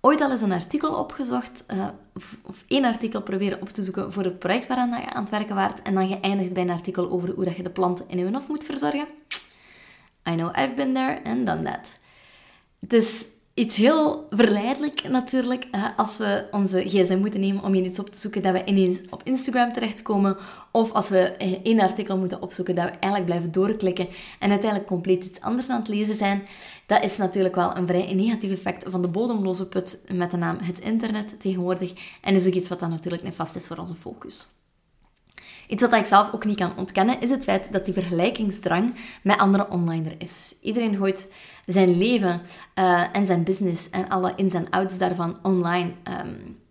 Ooit 0.00 0.20
al 0.20 0.30
eens 0.30 0.40
een 0.40 0.52
artikel 0.52 0.94
opgezocht, 0.94 1.66
of, 2.14 2.36
of, 2.42 2.64
één 2.68 2.84
artikel 2.84 3.22
proberen 3.22 3.60
op 3.60 3.68
te 3.68 3.82
zoeken 3.82 4.12
voor 4.12 4.24
het 4.24 4.38
project 4.38 4.66
waaraan 4.66 4.88
je 4.88 5.14
aan 5.14 5.22
het 5.22 5.30
werken 5.30 5.54
waart, 5.54 5.82
en 5.82 5.94
dan 5.94 6.08
geëindigd 6.08 6.52
bij 6.52 6.62
een 6.62 6.70
artikel 6.70 7.10
over 7.10 7.30
hoe 7.30 7.44
dat 7.44 7.56
je 7.56 7.62
de 7.62 7.70
planten 7.70 8.08
in 8.08 8.18
je 8.18 8.30
hof 8.30 8.48
moet 8.48 8.64
verzorgen. 8.64 9.06
I 10.28 10.34
know 10.34 10.58
I've 10.58 10.74
been 10.74 10.94
there 10.94 11.20
and 11.24 11.46
done 11.46 11.62
that. 11.62 11.98
Het 12.80 12.92
is 12.92 13.24
iets 13.54 13.76
heel 13.76 14.26
verleidelijk 14.30 15.08
natuurlijk, 15.08 15.66
als 15.96 16.16
we 16.16 16.48
onze 16.50 16.80
gsm 16.80 17.18
moeten 17.18 17.40
nemen 17.40 17.62
om 17.62 17.74
iets 17.74 17.98
op 17.98 18.10
te 18.10 18.18
zoeken, 18.18 18.42
dat 18.42 18.52
we 18.52 18.64
ineens 18.64 18.98
op 19.10 19.22
Instagram 19.24 19.72
terechtkomen, 19.72 20.36
of 20.70 20.92
als 20.92 21.08
we 21.08 21.18
eh, 21.18 21.52
één 21.62 21.80
artikel 21.80 22.18
moeten 22.18 22.42
opzoeken, 22.42 22.74
dat 22.74 22.84
we 22.84 22.90
eigenlijk 22.90 23.24
blijven 23.24 23.52
doorklikken 23.52 24.08
en 24.38 24.50
uiteindelijk 24.50 24.90
compleet 24.90 25.24
iets 25.24 25.40
anders 25.40 25.68
aan 25.68 25.78
het 25.78 25.88
lezen 25.88 26.14
zijn. 26.14 26.42
Dat 26.86 27.04
is 27.04 27.16
natuurlijk 27.16 27.54
wel 27.54 27.76
een 27.76 27.86
vrij 27.86 28.14
negatief 28.14 28.50
effect 28.50 28.84
van 28.88 29.02
de 29.02 29.08
bodemloze 29.08 29.68
put 29.68 30.00
met 30.12 30.30
de 30.30 30.36
naam 30.36 30.58
het 30.62 30.78
internet 30.78 31.40
tegenwoordig, 31.40 31.92
en 32.20 32.34
is 32.34 32.46
ook 32.46 32.54
iets 32.54 32.68
wat 32.68 32.80
dan 32.80 32.90
natuurlijk 32.90 33.22
nefast 33.22 33.56
is 33.56 33.66
voor 33.66 33.76
onze 33.76 33.94
focus. 33.94 34.48
Iets 35.68 35.82
wat 35.82 35.92
ik 35.92 36.06
zelf 36.06 36.32
ook 36.32 36.44
niet 36.44 36.56
kan 36.56 36.76
ontkennen, 36.76 37.20
is 37.20 37.30
het 37.30 37.44
feit 37.44 37.72
dat 37.72 37.84
die 37.84 37.94
vergelijkingsdrang 37.94 38.94
met 39.22 39.38
andere 39.38 39.68
online 39.68 40.08
er 40.08 40.14
is. 40.18 40.54
Iedereen 40.60 40.96
gooit 40.96 41.28
zijn 41.66 41.98
leven 41.98 42.40
uh, 42.78 43.02
en 43.12 43.26
zijn 43.26 43.44
business 43.44 43.90
en 43.90 44.08
alle 44.08 44.32
ins 44.36 44.54
en 44.54 44.70
outs 44.70 44.98
daarvan 44.98 45.36
online 45.42 45.92
um, 46.08 46.62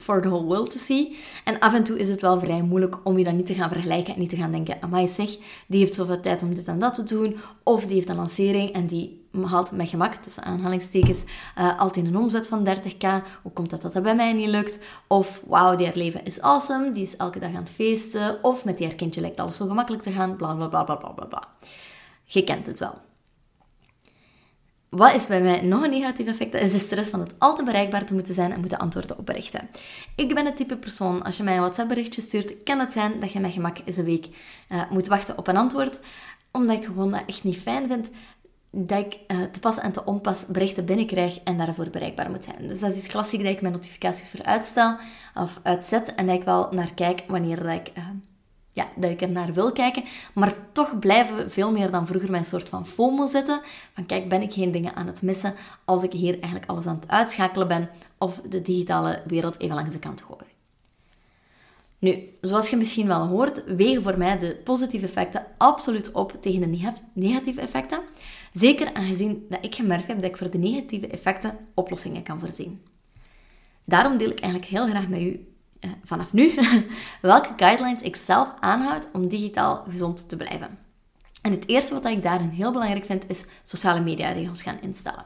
for 0.00 0.22
the 0.22 0.28
whole 0.28 0.44
world 0.44 0.70
to 0.70 0.78
see. 0.78 1.18
En 1.44 1.58
af 1.58 1.74
en 1.74 1.84
toe 1.84 1.98
is 1.98 2.08
het 2.08 2.20
wel 2.20 2.38
vrij 2.38 2.62
moeilijk 2.62 2.96
om 3.04 3.18
je 3.18 3.24
dan 3.24 3.36
niet 3.36 3.46
te 3.46 3.54
gaan 3.54 3.70
vergelijken 3.70 4.14
en 4.14 4.20
niet 4.20 4.30
te 4.30 4.36
gaan 4.36 4.50
denken, 4.50 4.76
amai 4.80 5.08
zeg, 5.08 5.36
die 5.66 5.80
heeft 5.80 5.94
zoveel 5.94 6.20
tijd 6.20 6.42
om 6.42 6.54
dit 6.54 6.66
en 6.66 6.78
dat 6.78 6.94
te 6.94 7.04
doen, 7.04 7.36
of 7.62 7.84
die 7.84 7.94
heeft 7.94 8.08
een 8.08 8.16
lancering 8.16 8.72
en 8.72 8.86
die 8.86 9.24
haalt 9.44 9.70
met 9.70 9.88
gemak, 9.88 10.14
tussen 10.14 10.42
aanhalingstekens, 10.42 11.22
uh, 11.58 11.80
altijd 11.80 12.06
een 12.06 12.16
omzet 12.16 12.48
van 12.48 12.68
30k. 12.68 13.06
Hoe 13.42 13.52
komt 13.52 13.70
dat 13.70 13.82
dat 13.82 13.92
dat 13.92 14.02
bij 14.02 14.14
mij 14.14 14.32
niet 14.32 14.48
lukt? 14.48 14.78
Of, 15.06 15.42
wauw, 15.46 15.76
die 15.76 15.86
haar 15.86 15.96
leven 15.96 16.24
is 16.24 16.40
awesome, 16.40 16.92
die 16.92 17.02
is 17.02 17.16
elke 17.16 17.38
dag 17.38 17.48
aan 17.48 17.54
het 17.54 17.70
feesten. 17.70 18.38
Of, 18.42 18.64
met 18.64 18.78
die 18.78 18.86
haar 18.86 18.96
kindje 18.96 19.20
lijkt 19.20 19.40
alles 19.40 19.56
zo 19.56 19.66
gemakkelijk 19.66 20.02
te 20.02 20.12
gaan, 20.12 20.36
bla 20.36 20.54
bla 20.54 20.66
bla 20.66 20.84
bla 20.84 20.94
bla 20.94 21.24
bla. 21.24 21.48
Je 22.24 22.44
kent 22.44 22.66
het 22.66 22.78
wel. 22.78 23.05
Wat 24.88 25.14
is 25.14 25.26
bij 25.26 25.42
mij 25.42 25.60
nog 25.62 25.82
een 25.82 25.90
negatief 25.90 26.26
effect? 26.26 26.52
Dat 26.52 26.60
is 26.60 26.72
de 26.72 26.78
stress 26.78 27.10
van 27.10 27.20
het 27.20 27.34
altijd 27.38 27.66
bereikbaar 27.66 28.04
te 28.04 28.14
moeten 28.14 28.34
zijn 28.34 28.52
en 28.52 28.60
moeten 28.60 28.78
antwoorden 28.78 29.18
op 29.18 29.26
berichten. 29.26 29.68
Ik 30.16 30.34
ben 30.34 30.44
het 30.44 30.56
type 30.56 30.76
persoon, 30.76 31.22
als 31.22 31.36
je 31.36 31.42
mij 31.42 31.54
een 31.54 31.60
WhatsApp 31.60 31.88
berichtje 31.88 32.20
stuurt, 32.20 32.62
kan 32.62 32.78
het 32.78 32.92
zijn 32.92 33.20
dat 33.20 33.32
je 33.32 33.40
met 33.40 33.52
gemak 33.52 33.78
eens 33.84 33.96
een 33.96 34.04
week 34.04 34.26
uh, 34.68 34.90
moet 34.90 35.06
wachten 35.06 35.38
op 35.38 35.46
een 35.46 35.56
antwoord. 35.56 35.98
Omdat 36.52 36.76
ik 36.76 36.84
gewoon 36.84 37.10
dat 37.10 37.22
echt 37.26 37.44
niet 37.44 37.58
fijn 37.58 37.88
vind 37.88 38.10
dat 38.70 38.98
ik 38.98 39.18
uh, 39.28 39.42
te 39.42 39.58
pas 39.58 39.78
en 39.78 39.92
te 39.92 40.04
onpas 40.04 40.46
berichten 40.46 40.84
binnenkrijg 40.84 41.38
en 41.44 41.58
daarvoor 41.58 41.90
bereikbaar 41.90 42.30
moet 42.30 42.44
zijn. 42.44 42.68
Dus 42.68 42.80
dat 42.80 42.90
is 42.90 42.96
iets 42.96 43.06
klassiek 43.06 43.42
dat 43.42 43.52
ik 43.52 43.60
mijn 43.60 43.74
notificaties 43.74 44.30
voor 44.30 44.42
uitstel 44.42 44.96
of 45.34 45.60
uitzet 45.62 46.14
en 46.14 46.26
dat 46.26 46.36
ik 46.36 46.42
wel 46.42 46.68
naar 46.70 46.94
kijk 46.94 47.22
wanneer 47.28 47.70
ik... 47.70 47.90
Uh, 47.98 48.04
ja, 48.76 48.88
dat 48.96 49.10
ik 49.10 49.22
er 49.22 49.30
naar 49.30 49.52
wil 49.52 49.72
kijken. 49.72 50.04
Maar 50.34 50.54
toch 50.72 50.98
blijven 50.98 51.50
veel 51.50 51.72
meer 51.72 51.90
dan 51.90 52.06
vroeger 52.06 52.30
mijn 52.30 52.44
soort 52.44 52.68
van 52.68 52.86
FOMO 52.86 53.26
zitten. 53.26 53.60
Van 53.94 54.06
kijk, 54.06 54.28
ben 54.28 54.42
ik 54.42 54.52
geen 54.52 54.70
dingen 54.70 54.94
aan 54.94 55.06
het 55.06 55.22
missen 55.22 55.54
als 55.84 56.02
ik 56.02 56.12
hier 56.12 56.32
eigenlijk 56.32 56.66
alles 56.66 56.86
aan 56.86 56.94
het 56.94 57.08
uitschakelen 57.08 57.68
ben 57.68 57.88
of 58.18 58.40
de 58.48 58.62
digitale 58.62 59.22
wereld 59.26 59.60
even 59.60 59.74
langs 59.74 59.92
de 59.92 59.98
kant 59.98 60.22
gooi. 60.22 60.44
Nu, 61.98 62.28
zoals 62.40 62.70
je 62.70 62.76
misschien 62.76 63.06
wel 63.06 63.26
hoort, 63.26 63.64
wegen 63.64 64.02
voor 64.02 64.18
mij 64.18 64.38
de 64.38 64.60
positieve 64.64 65.06
effecten 65.06 65.46
absoluut 65.56 66.12
op 66.12 66.36
tegen 66.40 66.60
de 66.60 66.92
negatieve 67.12 67.60
effecten. 67.60 68.00
Zeker 68.52 68.94
aangezien 68.94 69.46
dat 69.48 69.64
ik 69.64 69.74
gemerkt 69.74 70.06
heb 70.06 70.20
dat 70.20 70.30
ik 70.30 70.36
voor 70.36 70.50
de 70.50 70.58
negatieve 70.58 71.06
effecten 71.06 71.58
oplossingen 71.74 72.22
kan 72.22 72.38
voorzien. 72.40 72.82
Daarom 73.84 74.16
deel 74.16 74.30
ik 74.30 74.40
eigenlijk 74.40 74.70
heel 74.70 74.86
graag 74.86 75.08
met 75.08 75.20
u 75.20 75.55
vanaf 76.04 76.32
nu 76.32 76.54
welke 77.20 77.52
guidelines 77.56 78.02
ik 78.02 78.16
zelf 78.16 78.48
aanhoud 78.60 79.08
om 79.12 79.28
digitaal 79.28 79.84
gezond 79.90 80.28
te 80.28 80.36
blijven. 80.36 80.78
En 81.42 81.50
het 81.50 81.68
eerste 81.68 81.94
wat 81.94 82.04
ik 82.04 82.22
daarin 82.22 82.48
heel 82.48 82.72
belangrijk 82.72 83.04
vind, 83.04 83.24
is 83.28 83.44
sociale 83.62 84.00
media 84.00 84.30
regels 84.32 84.62
gaan 84.62 84.80
instellen. 84.80 85.24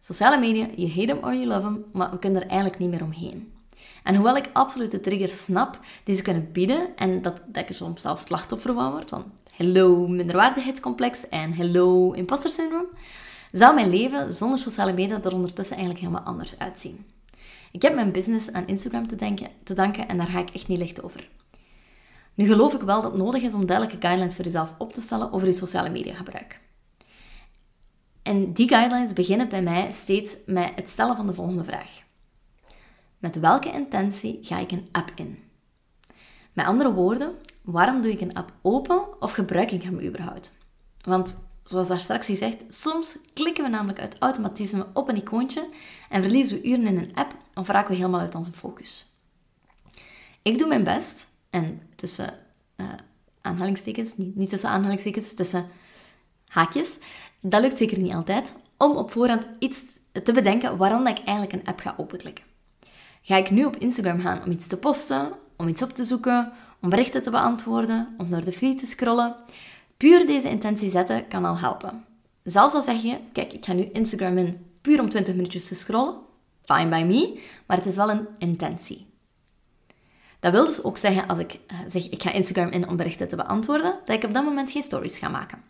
Sociale 0.00 0.38
media, 0.38 0.66
je 0.76 0.88
hate 0.88 1.06
them 1.06 1.18
or 1.22 1.34
you 1.34 1.46
love 1.46 1.60
them, 1.60 1.84
maar 1.92 2.10
we 2.10 2.18
kunnen 2.18 2.42
er 2.42 2.48
eigenlijk 2.48 2.80
niet 2.80 2.90
meer 2.90 3.02
omheen. 3.02 3.52
En 4.02 4.14
hoewel 4.14 4.36
ik 4.36 4.50
absoluut 4.52 4.90
de 4.90 5.00
triggers 5.00 5.44
snap 5.44 5.80
die 6.04 6.16
ze 6.16 6.22
kunnen 6.22 6.52
bieden, 6.52 6.96
en 6.96 7.22
dat, 7.22 7.42
dat 7.46 7.68
ik 7.68 7.76
soms 7.76 8.02
zelf 8.02 8.18
slachtoffer 8.18 8.74
van 8.74 8.90
word, 8.90 9.10
van 9.10 9.32
hello 9.50 10.06
minderwaardigheidscomplex 10.08 11.28
en 11.28 11.52
hello 11.52 12.12
imposter 12.12 12.50
syndrome, 12.50 12.88
zou 13.52 13.74
mijn 13.74 13.90
leven 13.90 14.34
zonder 14.34 14.58
sociale 14.58 14.92
media 14.92 15.22
er 15.22 15.34
ondertussen 15.34 15.76
eigenlijk 15.76 16.06
helemaal 16.06 16.26
anders 16.26 16.58
uitzien. 16.58 17.06
Ik 17.74 17.82
heb 17.82 17.94
mijn 17.94 18.12
business 18.12 18.52
aan 18.52 18.66
Instagram 18.66 19.06
te, 19.06 19.16
denken, 19.16 19.48
te 19.62 19.74
danken 19.74 20.08
en 20.08 20.16
daar 20.16 20.26
ga 20.26 20.38
ik 20.38 20.50
echt 20.50 20.68
niet 20.68 20.78
licht 20.78 21.02
over. 21.02 21.28
Nu 22.34 22.46
geloof 22.46 22.74
ik 22.74 22.80
wel 22.80 23.02
dat 23.02 23.12
het 23.12 23.20
nodig 23.20 23.42
is 23.42 23.54
om 23.54 23.66
duidelijke 23.66 24.00
guidelines 24.00 24.34
voor 24.34 24.44
jezelf 24.44 24.74
op 24.78 24.92
te 24.92 25.00
stellen 25.00 25.32
over 25.32 25.46
je 25.46 25.52
sociale 25.52 25.90
media 25.90 26.14
gebruik. 26.14 26.60
En 28.22 28.52
die 28.52 28.68
guidelines 28.68 29.12
beginnen 29.12 29.48
bij 29.48 29.62
mij 29.62 29.92
steeds 29.92 30.36
met 30.46 30.72
het 30.74 30.88
stellen 30.88 31.16
van 31.16 31.26
de 31.26 31.34
volgende 31.34 31.64
vraag. 31.64 32.02
Met 33.18 33.40
welke 33.40 33.72
intentie 33.72 34.38
ga 34.42 34.58
ik 34.58 34.70
een 34.70 34.88
app 34.92 35.12
in? 35.14 35.38
Met 36.52 36.66
andere 36.66 36.92
woorden, 36.92 37.34
waarom 37.62 38.02
doe 38.02 38.12
ik 38.12 38.20
een 38.20 38.34
app 38.34 38.52
open 38.62 39.20
of 39.20 39.32
gebruik 39.32 39.70
ik 39.70 39.82
hem 39.82 40.00
überhaupt? 40.00 40.52
Want 41.00 41.36
zoals 41.64 41.88
daar 41.88 42.00
straks 42.00 42.26
gezegd, 42.26 42.64
soms 42.68 43.16
klikken 43.32 43.64
we 43.64 43.70
namelijk 43.70 44.00
uit 44.00 44.16
automatisme 44.18 44.86
op 44.92 45.08
een 45.08 45.16
icoontje 45.16 45.68
en 46.08 46.22
verliezen 46.22 46.60
we 46.60 46.68
uren 46.68 46.86
in 46.86 46.98
een 46.98 47.14
app 47.14 47.36
of 47.54 47.68
raken 47.68 47.90
we 47.90 47.96
helemaal 47.96 48.20
uit 48.20 48.34
onze 48.34 48.52
focus. 48.52 49.06
Ik 50.42 50.58
doe 50.58 50.68
mijn 50.68 50.84
best, 50.84 51.26
en 51.50 51.80
tussen 51.94 52.38
uh, 52.76 52.86
aanhalingstekens, 53.40 54.16
niet, 54.16 54.36
niet 54.36 54.48
tussen 54.48 54.68
aanhalingstekens, 54.68 55.34
tussen 55.34 55.66
haakjes, 56.46 56.96
dat 57.40 57.60
lukt 57.60 57.78
zeker 57.78 57.98
niet 57.98 58.12
altijd, 58.12 58.54
om 58.76 58.96
op 58.96 59.10
voorhand 59.10 59.46
iets 59.58 59.78
te 60.24 60.32
bedenken 60.32 60.76
waarom 60.76 61.06
ik 61.06 61.18
eigenlijk 61.18 61.52
een 61.52 61.66
app 61.66 61.80
ga 61.80 61.94
openklikken. 61.96 62.44
Ga 63.22 63.36
ik 63.36 63.50
nu 63.50 63.64
op 63.64 63.76
Instagram 63.76 64.20
gaan 64.20 64.44
om 64.44 64.50
iets 64.50 64.66
te 64.66 64.76
posten, 64.76 65.32
om 65.56 65.68
iets 65.68 65.82
op 65.82 65.90
te 65.90 66.04
zoeken, 66.04 66.52
om 66.80 66.88
berichten 66.90 67.22
te 67.22 67.30
beantwoorden, 67.30 68.14
om 68.18 68.30
door 68.30 68.44
de 68.44 68.52
feed 68.52 68.78
te 68.78 68.86
scrollen? 68.86 69.36
Puur 69.96 70.26
deze 70.26 70.48
intentie 70.48 70.90
zetten 70.90 71.28
kan 71.28 71.44
al 71.44 71.58
helpen. 71.58 72.04
Zelfs 72.42 72.74
al 72.74 72.82
zeg 72.82 73.02
je, 73.02 73.18
kijk, 73.32 73.52
ik 73.52 73.64
ga 73.64 73.72
nu 73.72 73.88
Instagram 73.92 74.38
in 74.38 74.66
puur 74.80 75.00
om 75.00 75.08
20 75.08 75.34
minuutjes 75.34 75.68
te 75.68 75.74
scrollen, 75.74 76.16
fine 76.64 76.88
by 76.88 77.02
me, 77.06 77.40
maar 77.66 77.76
het 77.76 77.86
is 77.86 77.96
wel 77.96 78.10
een 78.10 78.26
intentie. 78.38 79.06
Dat 80.40 80.52
wil 80.52 80.66
dus 80.66 80.82
ook 80.82 80.98
zeggen, 80.98 81.28
als 81.28 81.38
ik 81.38 81.58
eh, 81.66 81.78
zeg 81.88 82.08
ik 82.08 82.22
ga 82.22 82.32
Instagram 82.32 82.68
in 82.68 82.88
om 82.88 82.96
berichten 82.96 83.28
te 83.28 83.36
beantwoorden, 83.36 83.98
dat 84.04 84.16
ik 84.16 84.24
op 84.24 84.34
dat 84.34 84.44
moment 84.44 84.70
geen 84.70 84.82
stories 84.82 85.18
ga 85.18 85.28
maken. 85.28 85.62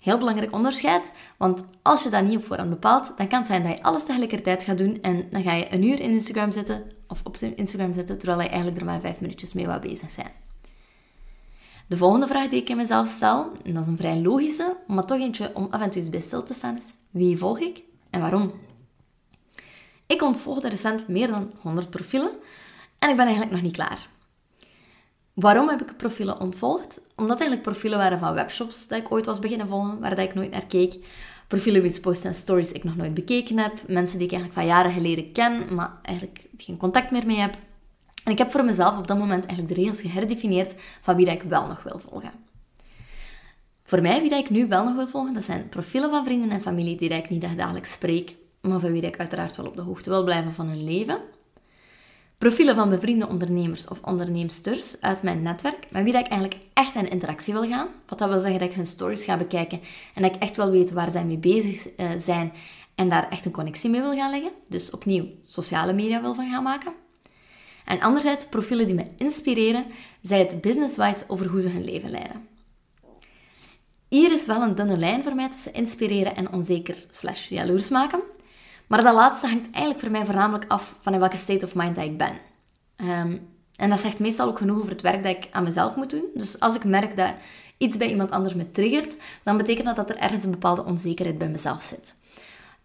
Heel 0.00 0.18
belangrijk 0.18 0.52
onderscheid, 0.52 1.10
want 1.36 1.64
als 1.82 2.02
je 2.02 2.10
dat 2.10 2.24
niet 2.24 2.36
op 2.36 2.44
voorhand 2.44 2.70
bepaalt, 2.70 3.12
dan 3.16 3.28
kan 3.28 3.38
het 3.38 3.46
zijn 3.46 3.62
dat 3.62 3.72
je 3.72 3.82
alles 3.82 4.04
tegelijkertijd 4.04 4.62
gaat 4.62 4.78
doen 4.78 4.98
en 5.02 5.26
dan 5.30 5.42
ga 5.42 5.52
je 5.52 5.72
een 5.72 5.84
uur 5.84 6.00
in 6.00 6.10
Instagram 6.10 6.52
zitten 6.52 6.82
of 7.08 7.20
op 7.24 7.36
Instagram 7.36 7.94
zitten, 7.94 8.18
terwijl 8.18 8.40
je 8.40 8.48
eigenlijk 8.48 8.78
er 8.78 8.84
maar 8.84 9.00
vijf 9.00 9.20
minuutjes 9.20 9.52
mee 9.52 9.66
wou 9.66 9.80
bezig 9.80 10.10
zijn. 10.10 10.45
De 11.88 11.96
volgende 11.96 12.26
vraag 12.26 12.48
die 12.48 12.60
ik 12.60 12.68
in 12.68 12.76
mezelf 12.76 13.08
stel, 13.08 13.52
en 13.64 13.74
dat 13.74 13.82
is 13.82 13.88
een 13.88 13.96
vrij 13.96 14.20
logische, 14.20 14.76
maar 14.86 15.04
toch 15.04 15.18
eentje 15.18 15.50
om 15.54 15.66
af 15.70 15.80
en 15.80 15.90
toe 15.90 16.00
eens 16.00 16.10
bij 16.10 16.20
stil 16.20 16.42
te 16.42 16.54
staan, 16.54 16.76
is 16.76 16.92
wie 17.10 17.38
volg 17.38 17.58
ik 17.58 17.82
en 18.10 18.20
waarom? 18.20 18.52
Ik 20.06 20.22
ontvolgde 20.22 20.68
recent 20.68 21.08
meer 21.08 21.26
dan 21.26 21.52
100 21.60 21.90
profielen 21.90 22.30
en 22.98 23.10
ik 23.10 23.16
ben 23.16 23.24
eigenlijk 23.24 23.52
nog 23.52 23.62
niet 23.62 23.72
klaar. 23.72 24.08
Waarom 25.34 25.68
heb 25.68 25.80
ik 25.80 25.96
profielen 25.96 26.40
ontvolgd? 26.40 27.00
Omdat 27.16 27.40
eigenlijk 27.40 27.68
profielen 27.68 27.98
waren 27.98 28.18
van 28.18 28.34
webshops 28.34 28.88
dat 28.88 28.98
ik 28.98 29.12
ooit 29.12 29.26
was 29.26 29.38
beginnen 29.38 29.68
volgen, 29.68 30.00
waar 30.00 30.16
dat 30.16 30.24
ik 30.24 30.34
nooit 30.34 30.50
naar 30.50 30.66
keek. 30.66 30.94
Profielen 31.48 31.82
met 31.82 32.00
posts 32.00 32.24
en 32.24 32.34
stories 32.34 32.72
ik 32.72 32.84
nog 32.84 32.96
nooit 32.96 33.14
bekeken 33.14 33.58
heb. 33.58 33.72
Mensen 33.86 34.18
die 34.18 34.26
ik 34.26 34.32
eigenlijk 34.32 34.60
van 34.60 34.68
jaren 34.68 34.92
geleden 34.92 35.32
ken, 35.32 35.74
maar 35.74 35.98
eigenlijk 36.02 36.48
geen 36.56 36.76
contact 36.76 37.10
meer 37.10 37.26
mee 37.26 37.38
heb. 37.38 37.56
En 38.26 38.32
ik 38.32 38.38
heb 38.38 38.50
voor 38.50 38.64
mezelf 38.64 38.98
op 38.98 39.06
dat 39.06 39.18
moment 39.18 39.46
eigenlijk 39.46 39.74
de 39.74 39.80
regels 39.80 40.00
geherdefinieerd 40.00 40.74
van 41.00 41.16
wie 41.16 41.24
dat 41.26 41.34
ik 41.34 41.42
wel 41.42 41.66
nog 41.66 41.82
wil 41.82 41.98
volgen. 41.98 42.32
Voor 43.82 44.02
mij, 44.02 44.20
wie 44.20 44.30
dat 44.30 44.44
ik 44.44 44.50
nu 44.50 44.66
wel 44.66 44.84
nog 44.84 44.94
wil 44.94 45.08
volgen, 45.08 45.34
dat 45.34 45.44
zijn 45.44 45.68
profielen 45.68 46.10
van 46.10 46.24
vrienden 46.24 46.50
en 46.50 46.60
familie 46.60 46.96
die 46.96 47.08
ik 47.08 47.30
niet 47.30 47.56
dagelijks 47.56 47.92
spreek, 47.92 48.36
maar 48.60 48.80
van 48.80 48.92
wie 48.92 49.00
dat 49.00 49.14
ik 49.14 49.18
uiteraard 49.18 49.56
wel 49.56 49.66
op 49.66 49.76
de 49.76 49.82
hoogte 49.82 50.10
wil 50.10 50.24
blijven 50.24 50.52
van 50.52 50.66
hun 50.68 50.84
leven. 50.84 51.18
Profielen 52.38 52.74
van 52.74 52.90
bevriende 52.90 53.28
ondernemers 53.28 53.88
of 53.88 54.00
onderneemsters 54.02 55.00
uit 55.00 55.22
mijn 55.22 55.42
netwerk, 55.42 55.86
met 55.90 56.02
wie 56.02 56.12
dat 56.12 56.24
ik 56.24 56.30
eigenlijk 56.30 56.62
echt 56.72 56.94
in 56.94 57.10
interactie 57.10 57.52
wil 57.52 57.68
gaan. 57.68 57.88
Wat 58.06 58.18
dat 58.18 58.28
wil 58.28 58.40
zeggen 58.40 58.58
dat 58.58 58.68
ik 58.68 58.74
hun 58.74 58.86
stories 58.86 59.24
ga 59.24 59.36
bekijken 59.36 59.80
en 60.14 60.22
dat 60.22 60.34
ik 60.34 60.42
echt 60.42 60.56
wil 60.56 60.70
weten 60.70 60.94
waar 60.94 61.10
zij 61.10 61.24
mee 61.24 61.38
bezig 61.38 61.88
eh, 61.88 62.10
zijn 62.16 62.52
en 62.94 63.08
daar 63.08 63.28
echt 63.28 63.44
een 63.44 63.52
connectie 63.52 63.90
mee 63.90 64.00
wil 64.00 64.14
gaan 64.14 64.30
leggen. 64.30 64.52
Dus 64.68 64.90
opnieuw 64.90 65.26
sociale 65.44 65.92
media 65.92 66.20
wil 66.20 66.34
van 66.34 66.50
gaan 66.50 66.62
maken. 66.62 67.04
En 67.86 68.00
anderzijds 68.00 68.46
profielen 68.46 68.86
die 68.86 68.94
me 68.94 69.04
inspireren, 69.16 69.84
zij 70.22 70.38
het 70.38 70.60
business-wise 70.60 71.24
over 71.28 71.46
hoe 71.46 71.60
ze 71.60 71.68
hun 71.68 71.84
leven 71.84 72.10
leiden. 72.10 72.48
Hier 74.08 74.32
is 74.32 74.46
wel 74.46 74.62
een 74.62 74.74
dunne 74.74 74.96
lijn 74.96 75.22
voor 75.22 75.34
mij 75.34 75.50
tussen 75.50 75.74
inspireren 75.74 76.36
en 76.36 76.52
onzeker 76.52 77.04
slash 77.10 77.48
jaloers 77.48 77.88
maken. 77.88 78.20
Maar 78.86 79.02
dat 79.02 79.14
laatste 79.14 79.46
hangt 79.46 79.70
eigenlijk 79.70 80.00
voor 80.00 80.10
mij 80.10 80.24
voornamelijk 80.24 80.70
af 80.70 80.96
van 81.00 81.12
in 81.12 81.20
welke 81.20 81.36
state 81.36 81.64
of 81.64 81.74
mind 81.74 81.96
dat 81.96 82.04
ik 82.04 82.18
ben. 82.18 82.38
Ehm, 82.96 83.36
en 83.76 83.90
dat 83.90 84.00
zegt 84.00 84.18
meestal 84.18 84.48
ook 84.48 84.58
genoeg 84.58 84.78
over 84.78 84.90
het 84.90 85.00
werk 85.00 85.22
dat 85.22 85.36
ik 85.36 85.48
aan 85.50 85.64
mezelf 85.64 85.96
moet 85.96 86.10
doen. 86.10 86.24
Dus 86.34 86.60
als 86.60 86.74
ik 86.74 86.84
merk 86.84 87.16
dat 87.16 87.34
iets 87.78 87.96
bij 87.96 88.10
iemand 88.10 88.30
anders 88.30 88.54
me 88.54 88.70
triggert, 88.70 89.16
dan 89.42 89.56
betekent 89.56 89.86
dat 89.86 89.96
dat 89.96 90.10
er 90.10 90.16
ergens 90.16 90.44
een 90.44 90.50
bepaalde 90.50 90.84
onzekerheid 90.84 91.38
bij 91.38 91.48
mezelf 91.48 91.82
zit. 91.82 92.14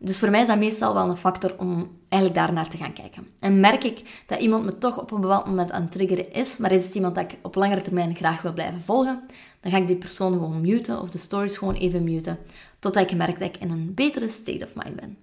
Dus 0.03 0.19
voor 0.19 0.29
mij 0.29 0.41
is 0.41 0.47
dat 0.47 0.57
meestal 0.57 0.93
wel 0.93 1.09
een 1.09 1.17
factor 1.17 1.57
om 1.57 1.97
eigenlijk 2.09 2.41
daar 2.41 2.53
naar 2.53 2.69
te 2.69 2.77
gaan 2.77 2.93
kijken. 2.93 3.27
En 3.39 3.59
merk 3.59 3.83
ik 3.83 4.23
dat 4.27 4.39
iemand 4.39 4.63
me 4.63 4.77
toch 4.77 4.99
op 4.99 5.11
een 5.11 5.21
bepaald 5.21 5.45
moment 5.45 5.71
aan 5.71 5.81
het 5.81 5.91
triggeren 5.91 6.33
is, 6.33 6.57
maar 6.57 6.71
is 6.71 6.85
het 6.85 6.95
iemand 6.95 7.15
dat 7.15 7.31
ik 7.31 7.37
op 7.41 7.55
langere 7.55 7.81
termijn 7.81 8.15
graag 8.15 8.41
wil 8.41 8.53
blijven 8.53 8.81
volgen, 8.81 9.23
dan 9.61 9.71
ga 9.71 9.77
ik 9.77 9.87
die 9.87 9.95
persoon 9.95 10.33
gewoon 10.33 10.61
muten 10.61 11.01
of 11.01 11.09
de 11.09 11.17
stories 11.17 11.57
gewoon 11.57 11.73
even 11.73 12.03
muten, 12.03 12.37
totdat 12.79 13.11
ik 13.11 13.17
merk 13.17 13.39
dat 13.39 13.47
ik 13.47 13.61
in 13.61 13.71
een 13.71 13.93
betere 13.93 14.29
state 14.29 14.65
of 14.65 14.75
mind 14.75 14.95
ben. 14.95 15.17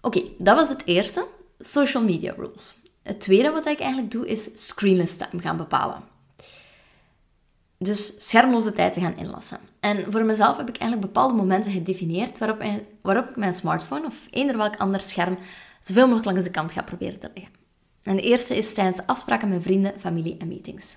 Oké, 0.00 0.22
dat 0.38 0.56
was 0.56 0.68
het 0.68 0.82
eerste, 0.84 1.26
social 1.58 2.02
media 2.02 2.34
rules. 2.36 2.76
Het 3.02 3.20
tweede 3.20 3.50
wat 3.50 3.66
ik 3.66 3.78
eigenlijk 3.78 4.10
doe, 4.10 4.26
is 4.26 4.50
screenless 4.54 5.16
time 5.16 5.42
gaan 5.42 5.56
bepalen. 5.56 6.13
Dus 7.78 8.14
schermloze 8.18 8.72
tijd 8.72 8.92
te 8.92 9.00
gaan 9.00 9.16
inlassen. 9.16 9.58
En 9.80 10.12
voor 10.12 10.24
mezelf 10.24 10.56
heb 10.56 10.68
ik 10.68 10.76
eigenlijk 10.76 11.12
bepaalde 11.12 11.34
momenten 11.34 11.72
gedefinieerd 11.72 12.38
waarop, 12.38 12.64
waarop 13.02 13.28
ik 13.28 13.36
mijn 13.36 13.54
smartphone 13.54 14.06
of 14.06 14.26
eender 14.30 14.56
welk 14.56 14.76
ander 14.76 15.00
scherm 15.00 15.38
zoveel 15.80 16.04
mogelijk 16.04 16.26
langs 16.26 16.42
de 16.42 16.50
kant 16.50 16.72
ga 16.72 16.82
proberen 16.82 17.20
te 17.20 17.30
leggen. 17.34 17.52
En 18.02 18.16
de 18.16 18.22
eerste 18.22 18.56
is 18.56 18.74
tijdens 18.74 19.06
afspraken 19.06 19.48
met 19.48 19.62
vrienden, 19.62 19.92
familie 19.98 20.36
en 20.36 20.48
meetings. 20.48 20.96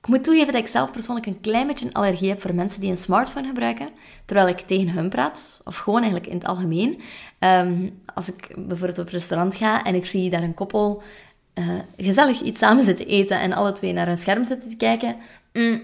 Ik 0.00 0.12
moet 0.12 0.24
toegeven 0.24 0.52
dat 0.52 0.62
ik 0.62 0.68
zelf 0.68 0.92
persoonlijk 0.92 1.26
een 1.26 1.40
klein 1.40 1.66
beetje 1.66 1.86
een 1.86 1.92
allergie 1.92 2.28
heb 2.28 2.40
voor 2.40 2.54
mensen 2.54 2.80
die 2.80 2.90
een 2.90 2.98
smartphone 2.98 3.46
gebruiken, 3.46 3.88
terwijl 4.24 4.48
ik 4.48 4.60
tegen 4.60 4.88
hun 4.88 5.08
praat, 5.08 5.60
of 5.64 5.76
gewoon 5.76 6.00
eigenlijk 6.00 6.30
in 6.30 6.36
het 6.36 6.46
algemeen. 6.46 7.00
Ehm, 7.38 7.90
als 8.14 8.28
ik 8.28 8.48
bijvoorbeeld 8.56 8.98
op 8.98 9.04
het 9.04 9.14
restaurant 9.14 9.54
ga 9.54 9.84
en 9.84 9.94
ik 9.94 10.06
zie 10.06 10.30
daar 10.30 10.42
een 10.42 10.54
koppel 10.54 11.02
uh, 11.54 11.78
gezellig 11.96 12.40
iets 12.40 12.60
samen 12.60 12.84
zitten 12.84 13.06
eten 13.06 13.40
en 13.40 13.52
alle 13.52 13.72
twee 13.72 13.92
naar 13.92 14.08
een 14.08 14.18
scherm 14.18 14.44
zitten 14.44 14.70
te 14.70 14.76
kijken, 14.76 15.16
mm, 15.56 15.82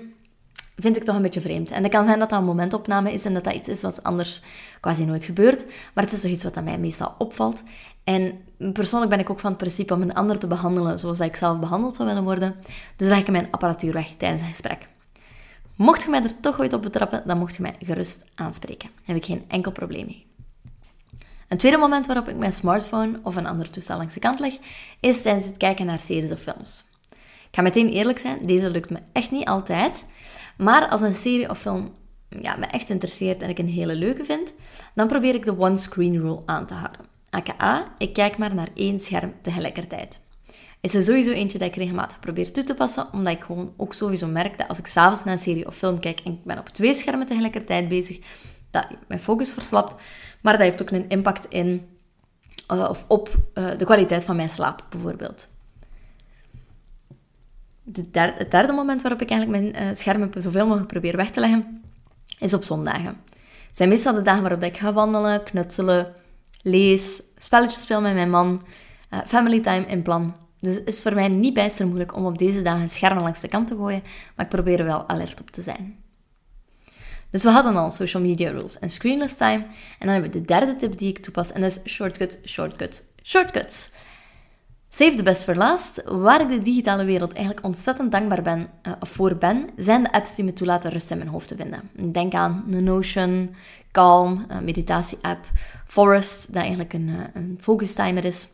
vind 0.77 0.97
ik 0.97 1.05
toch 1.05 1.17
een 1.17 1.23
beetje 1.23 1.41
vreemd. 1.41 1.71
En 1.71 1.83
het 1.83 1.93
kan 1.93 2.05
zijn 2.05 2.19
dat 2.19 2.31
dat 2.31 2.39
een 2.39 2.45
momentopname 2.45 3.13
is 3.13 3.25
en 3.25 3.35
dat 3.35 3.45
dat 3.45 3.55
iets 3.55 3.69
is 3.69 3.83
wat 3.83 4.03
anders 4.03 4.43
quasi 4.81 5.05
nooit 5.05 5.25
gebeurt, 5.25 5.65
maar 5.95 6.05
het 6.05 6.13
is 6.13 6.21
toch 6.21 6.31
iets 6.31 6.45
wat 6.45 6.57
aan 6.57 6.65
mij 6.65 6.79
meestal 6.79 7.15
opvalt. 7.19 7.63
En 8.05 8.41
persoonlijk 8.73 9.11
ben 9.11 9.21
ik 9.21 9.31
ook 9.31 9.41
van 9.41 9.51
het 9.51 9.59
principe 9.59 9.95
om 9.95 10.03
een 10.03 10.15
ander 10.15 10.39
te 10.39 10.47
behandelen 10.47 10.99
zoals 10.99 11.21
ik 11.21 11.37
zelf 11.37 11.59
behandeld 11.59 11.95
zou 11.95 12.09
willen 12.09 12.25
worden. 12.25 12.55
Dus 12.97 13.09
leg 13.09 13.19
ik 13.19 13.31
mijn 13.31 13.49
apparatuur 13.51 13.93
weg 13.93 14.15
tijdens 14.19 14.41
het 14.41 14.51
gesprek. 14.51 14.89
Mocht 15.77 16.03
je 16.03 16.11
mij 16.11 16.23
er 16.23 16.41
toch 16.41 16.61
ooit 16.61 16.73
op 16.73 16.83
betrappen, 16.83 17.23
dan 17.27 17.39
mocht 17.39 17.57
je 17.57 17.63
mij 17.63 17.75
gerust 17.79 18.25
aanspreken. 18.35 18.89
Daar 18.95 19.05
heb 19.05 19.17
ik 19.17 19.25
geen 19.25 19.45
enkel 19.49 19.73
probleem 19.73 20.07
mee. 20.07 20.27
Een 21.49 21.59
tweede 21.59 21.79
moment 21.79 22.07
waarop 22.07 22.29
ik 22.29 22.37
mijn 22.37 22.53
smartphone 22.53 23.21
of 23.23 23.37
een 23.37 23.47
ander 23.47 23.71
toestel 23.71 23.97
langs 23.97 24.15
de 24.15 24.21
kant 24.21 24.39
leg, 24.39 24.55
is 25.01 25.23
tijdens 25.23 25.47
het 25.47 25.57
kijken 25.57 25.87
naar 25.87 25.99
series 25.99 26.33
of 26.33 26.41
films. 26.41 26.85
Ga 27.55 27.63
meteen 27.63 27.89
eerlijk 27.89 28.19
zijn, 28.19 28.47
deze 28.47 28.71
lukt 28.71 28.91
me 28.91 28.99
echt 29.13 29.31
niet 29.31 29.49
altijd. 29.49 30.05
Maar 30.57 30.89
als 30.89 31.01
een 31.01 31.15
serie 31.15 31.51
of 31.51 31.59
film 31.59 31.95
ja, 32.29 32.57
me 32.57 32.67
echt 32.67 32.91
interesseert 32.91 33.43
en 33.43 33.49
ik 33.49 33.59
een 33.59 33.69
hele 33.69 33.95
leuke 33.95 34.25
vind, 34.25 34.53
dan 34.95 35.09
probeer 35.09 35.35
ik 35.35 35.45
de 35.45 35.59
one 35.59 35.77
screen 35.77 36.21
rule 36.21 36.43
aan 36.47 36.67
te 36.67 36.75
houden. 36.75 37.01
AKA, 37.31 37.95
ik 37.99 38.13
kijk 38.13 38.39
maar 38.39 38.55
naar 38.55 38.69
één 38.75 39.01
scherm 39.01 39.35
tegelijkertijd. 39.43 40.21
Is 40.81 40.95
er 40.95 41.03
sowieso 41.03 41.31
eentje 41.31 41.59
dat 41.59 41.69
ik 41.69 41.77
regelmatig 41.77 42.21
probeer 42.21 42.53
toe 42.53 42.65
te 42.65 42.75
passen, 42.75 43.13
omdat 43.13 43.33
ik 43.33 43.43
gewoon 43.43 43.73
ook 43.77 43.95
sowieso 43.95 44.27
merk 44.27 44.59
dat 44.59 44.69
als 44.69 44.79
ik 44.79 44.87
s'avonds 44.87 45.25
naar 45.25 45.33
een 45.33 45.41
serie 45.41 45.67
of 45.67 45.77
film 45.77 46.01
kijk 46.01 46.21
en 46.21 46.33
ik 46.33 46.45
ben 46.45 46.59
op 46.59 46.69
twee 46.69 46.95
schermen 46.95 47.27
tegelijkertijd 47.27 47.89
bezig, 47.89 48.19
dat 48.71 48.87
mijn 49.09 49.21
focus 49.21 49.53
verslapt. 49.53 49.95
Maar 50.43 50.53
dat 50.53 50.63
heeft 50.63 50.83
ook 50.83 50.91
een 50.91 51.09
impact 51.09 51.47
in, 51.49 51.87
uh, 52.73 52.89
of 52.89 53.05
op 53.09 53.29
uh, 53.55 53.71
de 53.79 53.85
kwaliteit 53.85 54.25
van 54.25 54.37
mijn 54.37 54.49
slaap, 54.49 54.87
bijvoorbeeld. 54.91 55.49
De 57.83 58.11
derde, 58.11 58.39
het 58.39 58.51
derde 58.51 58.73
moment 58.73 59.03
waarop 59.03 59.23
ik 59.23 59.31
eigenlijk 59.31 59.61
mijn 59.61 59.85
uh, 59.85 59.97
schermen 59.97 60.31
zoveel 60.37 60.67
mogelijk 60.67 60.93
probeer 60.93 61.17
weg 61.17 61.31
te 61.31 61.41
leggen, 61.41 61.83
is 62.39 62.55
op 62.55 62.65
zondagen. 62.65 63.21
Het 63.69 63.77
zijn 63.77 63.89
meestal 63.89 64.15
de 64.15 64.23
dagen 64.23 64.43
waarop 64.43 64.63
ik 64.63 64.77
ga 64.77 64.93
wandelen, 64.93 65.43
knutselen, 65.43 66.15
lees, 66.63 67.23
spelletjes 67.37 67.81
speel 67.81 68.01
met 68.01 68.15
mijn 68.15 68.31
man, 68.31 68.63
uh, 69.11 69.21
family 69.27 69.61
time 69.61 69.87
in 69.87 70.03
plan. 70.03 70.37
Dus 70.61 70.75
het 70.75 70.89
is 70.89 71.03
voor 71.03 71.15
mij 71.15 71.29
niet 71.29 71.55
bijster 71.55 71.87
moeilijk 71.87 72.17
om 72.17 72.27
op 72.27 72.39
deze 72.39 72.63
dagen 72.63 72.89
schermen 72.89 73.23
langs 73.23 73.41
de 73.41 73.49
kant 73.49 73.67
te 73.67 73.77
gooien, 73.77 74.03
maar 74.37 74.45
ik 74.45 74.53
probeer 74.53 74.79
er 74.79 74.85
wel 74.85 75.09
alert 75.09 75.41
op 75.41 75.51
te 75.51 75.63
zijn. 75.63 76.03
Dus 77.31 77.43
we 77.43 77.51
hadden 77.51 77.77
al 77.77 77.91
social 77.91 78.23
media 78.23 78.51
rules 78.51 78.79
en 78.79 78.91
screenless 78.91 79.37
time. 79.37 79.65
En 79.99 80.07
dan 80.07 80.09
hebben 80.09 80.31
we 80.31 80.39
de 80.39 80.45
derde 80.45 80.77
tip 80.77 80.99
die 80.99 81.09
ik 81.09 81.19
toepas 81.19 81.53
en 81.53 81.61
dat 81.61 81.71
is 81.71 81.93
shortcuts, 81.93 82.37
shortcuts, 82.45 83.03
shortcuts. 83.23 83.89
Save 84.95 85.17
the 85.17 85.23
best 85.23 85.45
for 85.45 85.57
last. 85.57 86.03
Waar 86.05 86.41
ik 86.41 86.49
de 86.49 86.63
digitale 86.63 87.05
wereld 87.05 87.33
eigenlijk 87.33 87.67
ontzettend 87.67 88.13
dankbaar 88.13 88.43
ben, 88.43 88.71
uh, 88.87 88.93
voor 89.01 89.37
ben, 89.37 89.69
zijn 89.77 90.03
de 90.03 90.13
apps 90.13 90.35
die 90.35 90.45
me 90.45 90.53
toelaten 90.53 90.91
rust 90.91 91.11
in 91.11 91.19
mijn 91.19 91.29
hoofd 91.29 91.49
te 91.49 91.57
vinden. 91.57 92.13
Denk 92.13 92.35
aan 92.35 92.65
Notion, 92.67 93.55
Calm, 93.93 94.45
een 94.49 94.65
meditatie-app, 94.65 95.45
Forest, 95.87 96.53
dat 96.53 96.63
eigenlijk 96.63 96.93
een, 96.93 97.09
uh, 97.09 97.21
een 97.35 97.59
focus 97.61 97.95
timer 97.95 98.25
is. 98.25 98.49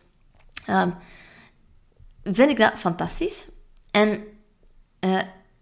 Um, 0.70 0.94
vind 2.22 2.50
ik 2.50 2.58
dat 2.58 2.72
fantastisch. 2.76 3.48
En 3.90 4.20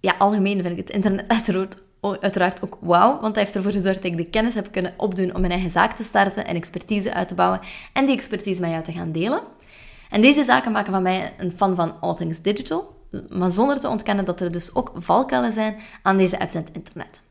ja, 0.00 0.14
algemeen 0.18 0.62
vind 0.62 0.78
ik 0.78 0.86
het 0.86 0.90
internet 0.90 1.28
uiteraard 2.20 2.62
ook 2.62 2.78
wauw, 2.80 3.20
want 3.20 3.34
hij 3.34 3.44
heeft 3.44 3.56
ervoor 3.56 3.72
gezorgd 3.72 4.02
dat 4.02 4.12
ik 4.12 4.16
de 4.16 4.30
kennis 4.30 4.54
heb 4.54 4.72
kunnen 4.72 4.94
opdoen 4.96 5.34
om 5.34 5.40
mijn 5.40 5.52
eigen 5.52 5.70
zaak 5.70 5.92
te 5.92 6.04
starten 6.04 6.46
en 6.46 6.56
expertise 6.56 7.14
uit 7.14 7.28
te 7.28 7.34
bouwen 7.34 7.60
en 7.92 8.06
die 8.06 8.16
expertise 8.16 8.60
met 8.60 8.70
jou 8.70 8.82
te 8.82 8.92
gaan 8.92 9.12
delen. 9.12 9.42
En 10.10 10.20
deze 10.20 10.44
zaken 10.44 10.72
maken 10.72 10.92
van 10.92 11.02
mij 11.02 11.34
een 11.38 11.52
fan 11.56 11.76
van 11.76 12.00
all 12.00 12.14
things 12.14 12.42
digital, 12.42 12.94
maar 13.28 13.50
zonder 13.50 13.80
te 13.80 13.88
ontkennen 13.88 14.24
dat 14.24 14.40
er 14.40 14.52
dus 14.52 14.74
ook 14.74 14.92
valkuilen 14.94 15.52
zijn 15.52 15.76
aan 16.02 16.16
deze 16.16 16.38
apps 16.38 16.54
en 16.54 16.64
het 16.64 16.70
internet. 16.72 17.22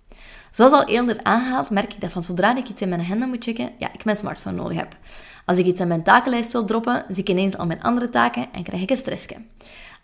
Zoals 0.52 0.72
al 0.72 0.88
eerder 0.88 1.24
aangehaald, 1.24 1.70
merk 1.70 1.94
ik 1.94 2.02
dat 2.02 2.12
van 2.12 2.22
zodra 2.22 2.58
ik 2.58 2.70
iets 2.70 2.82
in 2.82 2.90
mijn 2.90 3.02
agenda 3.02 3.26
moet 3.26 3.44
checken, 3.44 3.72
ja, 3.78 3.94
ik 3.94 4.06
mijn 4.06 4.18
smartphone 4.18 4.56
nodig 4.56 4.78
heb. 4.78 4.98
Als 5.46 5.58
ik 5.58 5.66
iets 5.66 5.82
aan 5.82 5.88
mijn 5.88 6.04
takenlijst 6.04 6.52
wil 6.52 6.66
droppen, 6.66 7.06
zie 7.10 7.24
ik 7.24 7.30
ineens 7.30 7.58
al 7.58 7.66
mijn 7.66 7.82
andere 7.82 8.10
taken 8.10 8.48
en 8.52 8.64
krijg 8.64 8.82
ik 8.82 8.90
een 8.90 8.98
stressje. 8.98 9.36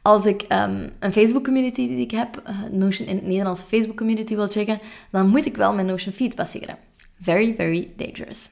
Als 0.01 0.25
ik 0.25 0.41
um, 0.41 0.91
een 0.99 1.13
Facebook-community 1.13 1.87
die 1.87 1.97
ik 1.97 2.11
heb, 2.11 2.41
uh, 2.49 2.59
Notion 2.71 3.07
in 3.07 3.15
het 3.15 3.25
Nederlandse 3.25 3.65
Facebook-community 3.65 4.35
wil 4.35 4.47
checken, 4.47 4.79
dan 5.11 5.27
moet 5.27 5.45
ik 5.45 5.55
wel 5.55 5.73
mijn 5.73 5.87
Notion 5.87 6.13
feed 6.13 6.35
passeren. 6.35 6.77
Very, 7.21 7.53
very 7.55 7.93
dangerous. 7.97 8.49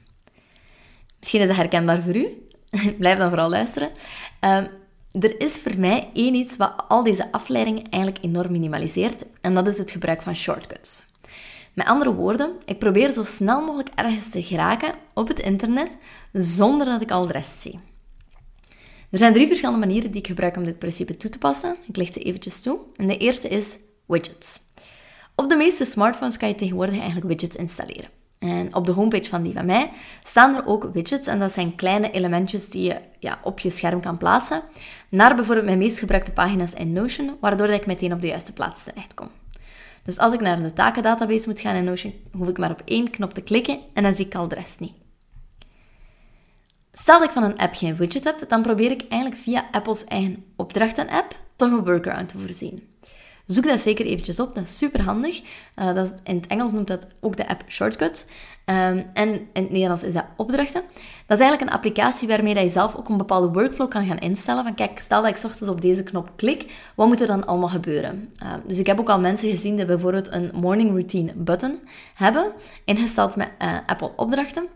Misschien 1.20 1.42
is 1.42 1.48
dat 1.48 1.56
herkenbaar 1.56 2.02
voor 2.02 2.16
u. 2.16 2.49
Blijf 3.00 3.18
dan 3.18 3.30
vooral 3.30 3.50
luisteren. 3.50 3.90
Um, 4.42 4.68
er 5.22 5.42
is 5.42 5.54
voor 5.54 5.78
mij 5.78 6.10
één 6.14 6.34
iets 6.34 6.58
wat 6.58 6.74
al 6.88 7.04
deze 7.04 7.32
afleidingen 7.32 7.90
eigenlijk 7.90 8.24
enorm 8.24 8.52
minimaliseert, 8.52 9.26
en 9.42 9.54
dat 9.54 9.68
is 9.68 9.78
het 9.78 9.92
gebruik 9.92 10.22
van 10.22 10.36
shortcuts. 10.36 11.04
Met 11.74 11.88
andere 11.88 12.14
woorden, 12.14 12.52
ik 12.66 12.80
probeer 12.80 13.12
zo 13.12 13.24
snel 13.24 13.62
mogelijk 13.62 13.90
ergens 13.96 14.30
te 14.30 14.44
geraken 14.44 14.94
op 15.14 15.28
het 15.28 15.40
internet 15.40 15.98
zonder 16.34 16.86
dat 16.86 17.02
ik 17.02 17.12
al 17.12 17.28
de 17.28 17.34
rest 17.34 17.62
zie. 17.62 17.80
Er 19.12 19.18
zijn 19.18 19.34
drie 19.34 19.48
verschillende 19.48 19.86
manieren 19.86 20.12
die 20.12 20.20
ik 20.20 20.28
gebruik 20.28 20.58
om 20.58 20.64
dit 20.64 20.80
principe 20.80 21.18
toe 21.18 21.30
te 21.30 21.38
passen. 21.38 21.78
Ik 21.88 21.98
leg 21.98 22.14
ze 22.14 22.20
eventjes 22.20 22.62
toe. 22.62 22.80
En 22.96 23.08
de 23.08 23.18
eerste 23.18 23.48
is 23.48 23.78
widgets. 24.06 24.60
Op 25.36 25.50
de 25.50 25.56
meeste 25.56 25.86
smartphones 25.86 26.38
kan 26.38 26.48
je 26.48 26.56
tegenwoordig 26.56 26.98
eigenlijk 26.98 27.28
widgets 27.28 27.56
installeren. 27.56 28.19
En 28.40 28.76
op 28.76 28.86
de 28.86 28.92
homepage 28.92 29.30
van 29.30 29.44
die 29.44 29.54
van 29.54 29.66
mij 29.66 29.90
staan 30.24 30.56
er 30.56 30.66
ook 30.66 30.90
widgets. 30.94 31.28
En 31.28 31.40
dat 31.40 31.52
zijn 31.52 31.76
kleine 31.76 32.12
elementjes 32.12 32.70
die 32.70 32.84
je 32.84 33.02
ja, 33.20 33.40
op 33.44 33.60
je 33.60 33.70
scherm 33.70 34.02
kan 34.02 34.18
plaatsen. 34.18 34.62
Naar 35.10 35.36
bijvoorbeeld 35.36 35.66
mijn 35.66 35.78
meest 35.78 36.00
gebruikte 36.00 36.32
pagina's 36.32 36.74
in 36.74 36.94
Notion, 36.94 37.38
waardoor 37.40 37.70
ik 37.70 37.86
meteen 37.86 38.14
op 38.14 38.22
de 38.22 38.28
juiste 38.28 38.54
plaats 38.54 38.84
terechtkom. 38.84 39.30
Dus 40.04 40.18
als 40.18 40.34
ik 40.34 40.40
naar 40.40 40.62
de 40.62 40.74
takendatabase 40.74 41.48
moet 41.48 41.60
gaan 41.60 41.76
in 41.76 41.84
Notion, 41.84 42.14
hoef 42.32 42.48
ik 42.48 42.58
maar 42.58 42.72
op 42.72 42.82
één 42.86 43.10
knop 43.10 43.34
te 43.34 43.42
klikken 43.42 43.80
en 43.94 44.04
dan 44.04 44.14
zie 44.14 44.26
ik 44.26 44.36
al 44.36 44.48
de 44.48 44.56
rest 44.56 44.80
niet. 44.80 44.94
Stel 46.92 47.20
dat 47.20 47.28
ik 47.28 47.34
van 47.34 47.44
een 47.44 47.58
app 47.58 47.76
geen 47.76 47.96
widget 47.96 48.24
heb, 48.24 48.50
dan 48.50 48.62
probeer 48.62 48.92
ik 48.92 49.06
eigenlijk 49.10 49.42
via 49.42 49.68
Apple's 49.72 50.04
eigen 50.04 50.46
opdrachten-app 50.56 51.36
toch 51.56 51.72
een 51.72 51.86
workaround 51.86 52.30
te 52.30 52.38
voorzien. 52.38 52.89
Zoek 53.50 53.66
dat 53.66 53.82
zeker 53.82 54.06
eventjes 54.06 54.40
op, 54.40 54.56
dat 54.56 54.64
is 54.64 54.78
super 54.78 55.02
handig. 55.02 55.42
Uh, 55.76 55.94
dat 55.94 56.14
in 56.24 56.36
het 56.36 56.48
Engels 56.48 56.72
noemt 56.72 56.88
dat 56.88 57.08
ook 57.20 57.38
de 57.38 57.48
app 57.48 57.64
Shortcut. 57.68 58.26
Um, 58.66 59.06
en 59.14 59.30
in 59.30 59.48
het 59.54 59.70
Nederlands 59.70 60.04
is 60.04 60.14
dat 60.14 60.26
opdrachten. 60.36 60.82
Dat 61.26 61.38
is 61.38 61.44
eigenlijk 61.44 61.62
een 61.62 61.78
applicatie 61.78 62.28
waarmee 62.28 62.60
je 62.60 62.70
zelf 62.70 62.96
ook 62.96 63.10
een 63.10 63.18
bepaalde 63.18 63.48
workflow 63.48 63.90
kan 63.90 64.06
gaan 64.06 64.18
instellen. 64.18 64.64
Van 64.64 64.76
kijk, 64.76 65.00
stel 65.00 65.22
dat 65.22 65.38
ik 65.38 65.44
ochtends 65.44 65.72
op 65.72 65.82
deze 65.82 66.04
knop 66.04 66.32
klik, 66.36 66.74
wat 66.96 67.08
moet 67.08 67.22
er 67.22 67.28
dan 67.28 67.48
allemaal 67.48 67.70
gebeuren? 67.70 68.34
Uh, 68.44 68.54
dus 68.68 68.78
ik 68.78 68.88
heb 68.88 69.00
ook 69.00 69.10
al 69.10 69.20
mensen 69.20 69.50
gezien 69.50 69.76
die 69.76 69.86
bijvoorbeeld 69.86 70.32
een 70.32 70.52
morning 70.54 70.90
routine 70.90 71.34
button 71.36 71.80
hebben, 72.14 72.52
ingesteld 72.86 73.36
met 73.36 73.50
uh, 73.62 73.78
Apple 73.86 74.12
opdrachten. 74.16 74.68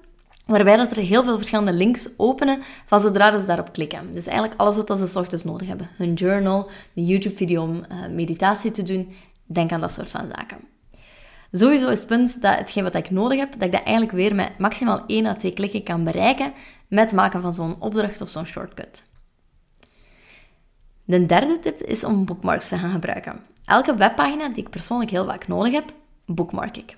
Waarbij 0.53 0.75
dat 0.75 0.91
er 0.91 1.03
heel 1.03 1.23
veel 1.23 1.37
verschillende 1.37 1.73
links 1.73 2.09
openen 2.17 2.61
van 2.85 3.01
zodra 3.01 3.39
ze 3.39 3.45
daarop 3.45 3.73
klikken. 3.73 4.13
Dus 4.13 4.27
eigenlijk 4.27 4.59
alles 4.59 4.75
wat 4.75 4.99
ze 4.99 5.19
ochtends 5.19 5.43
nodig 5.43 5.67
hebben. 5.67 5.89
Hun 5.97 6.13
journal, 6.13 6.69
de 6.93 7.05
YouTube-video 7.05 7.63
om 7.63 7.75
uh, 7.75 8.07
meditatie 8.07 8.71
te 8.71 8.83
doen. 8.83 9.13
Denk 9.45 9.71
aan 9.71 9.81
dat 9.81 9.91
soort 9.91 10.09
van 10.09 10.31
zaken. 10.35 10.57
Sowieso 11.51 11.89
is 11.89 11.97
het 11.97 12.07
punt 12.07 12.41
dat 12.41 12.57
hetgeen 12.57 12.83
wat 12.83 12.95
ik 12.95 13.09
nodig 13.09 13.39
heb, 13.39 13.51
dat 13.51 13.61
ik 13.61 13.71
dat 13.71 13.83
eigenlijk 13.83 14.15
weer 14.15 14.35
met 14.35 14.57
maximaal 14.57 15.03
1 15.07 15.25
à 15.25 15.33
2 15.33 15.53
klikken 15.53 15.83
kan 15.83 16.03
bereiken 16.03 16.53
met 16.87 17.03
het 17.03 17.13
maken 17.13 17.41
van 17.41 17.53
zo'n 17.53 17.81
opdracht 17.81 18.21
of 18.21 18.29
zo'n 18.29 18.45
shortcut. 18.45 19.03
De 21.03 21.25
derde 21.25 21.59
tip 21.59 21.81
is 21.81 22.03
om 22.03 22.25
bookmarks 22.25 22.67
te 22.67 22.77
gaan 22.77 22.91
gebruiken. 22.91 23.39
Elke 23.65 23.95
webpagina 23.95 24.47
die 24.47 24.63
ik 24.63 24.69
persoonlijk 24.69 25.11
heel 25.11 25.25
vaak 25.25 25.47
nodig 25.47 25.73
heb, 25.73 25.93
bookmark 26.25 26.77
ik. 26.77 26.97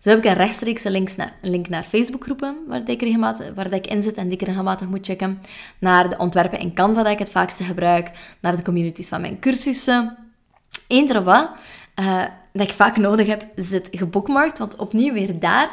Zo 0.00 0.08
heb 0.08 0.18
ik 0.18 0.24
een 0.24 0.36
rechtstreekse 0.36 0.90
link 0.90 1.16
naar, 1.16 1.32
link 1.40 1.68
naar 1.68 1.82
Facebookgroepen 1.82 2.56
waar, 2.66 2.88
ik 2.88 3.18
waar 3.54 3.72
ik 3.72 3.86
in 3.86 4.02
zit 4.02 4.16
en 4.16 4.28
die 4.28 4.38
ik 4.38 4.46
regelmatig 4.46 4.88
moet 4.88 5.06
checken. 5.06 5.40
Naar 5.78 6.10
de 6.10 6.18
ontwerpen 6.18 6.58
in 6.58 6.74
Canva 6.74 7.02
dat 7.02 7.12
ik 7.12 7.18
het 7.18 7.30
vaakste 7.30 7.64
gebruik. 7.64 8.10
Naar 8.40 8.56
de 8.56 8.62
communities 8.62 9.08
van 9.08 9.20
mijn 9.20 9.38
cursussen. 9.38 10.16
Eender 10.86 11.22
wat 11.22 11.50
uh, 12.00 12.24
dat 12.52 12.66
ik 12.66 12.72
vaak 12.72 12.96
nodig 12.96 13.26
heb, 13.26 13.46
zit 13.54 13.88
gebookmarkt. 13.92 14.58
Want 14.58 14.76
opnieuw 14.76 15.12
weer 15.12 15.40
daar 15.40 15.70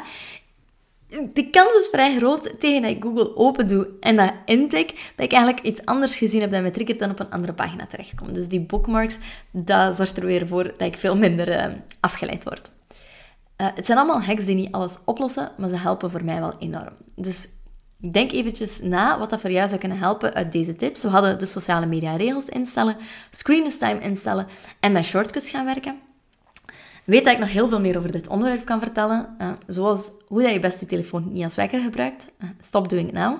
de 1.08 1.50
kans 1.50 1.72
is 1.74 1.88
vrij 1.90 2.16
groot 2.16 2.60
tegen 2.60 2.82
dat 2.82 2.90
ik 2.90 3.02
Google 3.02 3.36
open 3.36 3.68
doe 3.68 3.88
en 4.00 4.16
dat 4.16 4.32
intik, 4.44 5.12
dat 5.16 5.26
ik 5.26 5.32
eigenlijk 5.32 5.66
iets 5.66 5.84
anders 5.84 6.16
gezien 6.16 6.40
heb 6.40 6.50
dat 6.50 6.62
me 6.62 6.70
triggert 6.70 6.98
dan 6.98 7.10
op 7.10 7.20
een 7.20 7.30
andere 7.30 7.52
pagina 7.52 7.86
terechtkom. 7.86 8.32
Dus 8.32 8.48
die 8.48 8.60
bookmarks, 8.60 9.16
dat 9.50 9.96
zorgt 9.96 10.16
er 10.16 10.26
weer 10.26 10.46
voor 10.46 10.64
dat 10.64 10.80
ik 10.80 10.96
veel 10.96 11.16
minder 11.16 11.48
uh, 11.48 11.74
afgeleid 12.00 12.44
word. 12.44 12.70
Uh, 13.60 13.66
het 13.74 13.86
zijn 13.86 13.98
allemaal 13.98 14.22
hacks 14.22 14.44
die 14.44 14.54
niet 14.54 14.72
alles 14.72 14.98
oplossen, 15.04 15.50
maar 15.56 15.68
ze 15.68 15.76
helpen 15.76 16.10
voor 16.10 16.24
mij 16.24 16.40
wel 16.40 16.54
enorm. 16.58 16.94
Dus 17.14 17.48
denk 18.10 18.32
eventjes 18.32 18.80
na 18.80 19.18
wat 19.18 19.30
dat 19.30 19.40
voor 19.40 19.50
jou 19.50 19.68
zou 19.68 19.80
kunnen 19.80 19.98
helpen 19.98 20.34
uit 20.34 20.52
deze 20.52 20.76
tips. 20.76 21.02
We 21.02 21.08
hadden 21.08 21.38
de 21.38 21.46
sociale 21.46 21.86
media 21.86 22.16
regels 22.16 22.48
instellen, 22.48 22.96
screen 23.30 23.78
time 23.78 24.00
instellen 24.00 24.46
en 24.80 24.92
met 24.92 25.04
shortcuts 25.04 25.50
gaan 25.50 25.64
werken. 25.64 25.98
Weet 27.04 27.24
dat 27.24 27.32
ik 27.32 27.38
nog 27.38 27.52
heel 27.52 27.68
veel 27.68 27.80
meer 27.80 27.98
over 27.98 28.12
dit 28.12 28.28
onderwerp 28.28 28.64
kan 28.64 28.78
vertellen, 28.78 29.36
uh, 29.38 29.48
zoals 29.66 30.10
hoe 30.26 30.42
dat 30.42 30.52
je 30.52 30.60
best 30.60 30.80
je 30.80 30.86
telefoon 30.86 31.32
niet 31.32 31.44
als 31.44 31.54
wekker 31.54 31.80
gebruikt. 31.80 32.28
Uh, 32.38 32.48
stop 32.60 32.88
doing 32.88 33.08
it 33.08 33.14
now. 33.14 33.38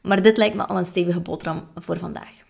Maar 0.00 0.22
dit 0.22 0.36
lijkt 0.36 0.54
me 0.54 0.66
al 0.66 0.78
een 0.78 0.84
stevige 0.84 1.20
boterham 1.20 1.68
voor 1.74 1.98
vandaag. 1.98 2.42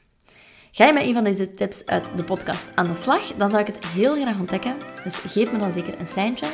Ga 0.73 0.87
je 0.87 0.93
met 0.93 1.03
een 1.03 1.15
van 1.15 1.25
deze 1.25 1.55
tips 1.55 1.87
uit 1.87 2.11
de 2.17 2.25
podcast 2.25 2.71
aan 2.75 2.87
de 2.87 2.95
slag, 2.95 3.33
dan 3.37 3.49
zou 3.51 3.63
ik 3.63 3.75
het 3.75 3.87
heel 3.87 4.15
graag 4.15 4.39
ontdekken. 4.39 4.75
Dus 5.05 5.17
geef 5.17 5.53
me 5.53 5.59
dan 5.59 5.73
zeker 5.73 6.01
een 6.01 6.07
seintje. 6.07 6.47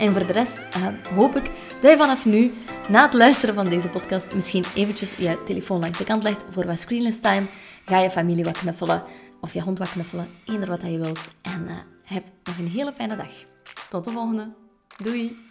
En 0.00 0.12
voor 0.12 0.26
de 0.26 0.32
rest 0.32 0.66
uh, 0.76 0.86
hoop 1.14 1.36
ik 1.36 1.50
dat 1.80 1.90
je 1.90 1.96
vanaf 1.96 2.24
nu, 2.24 2.52
na 2.88 3.02
het 3.02 3.14
luisteren 3.14 3.54
van 3.54 3.68
deze 3.68 3.88
podcast, 3.88 4.34
misschien 4.34 4.64
eventjes 4.74 5.16
je 5.16 5.42
telefoon 5.44 5.80
langs 5.80 5.98
de 5.98 6.04
kant 6.04 6.22
legt 6.22 6.44
voor 6.50 6.66
wat 6.66 6.80
screenless 6.80 7.20
time. 7.20 7.46
Ga 7.84 7.98
je 7.98 8.10
familie 8.10 8.44
wat 8.44 8.58
knuffelen 8.58 9.02
of 9.40 9.52
je 9.52 9.62
hond 9.62 9.78
wat 9.78 9.90
knuffelen, 9.90 10.28
eender 10.44 10.68
wat 10.68 10.82
je 10.82 10.98
wilt. 10.98 11.28
En 11.42 11.64
uh, 11.68 11.72
heb 12.02 12.24
nog 12.44 12.58
een 12.58 12.68
hele 12.68 12.92
fijne 12.92 13.16
dag. 13.16 13.32
Tot 13.88 14.04
de 14.04 14.10
volgende. 14.10 14.48
Doei! 14.96 15.49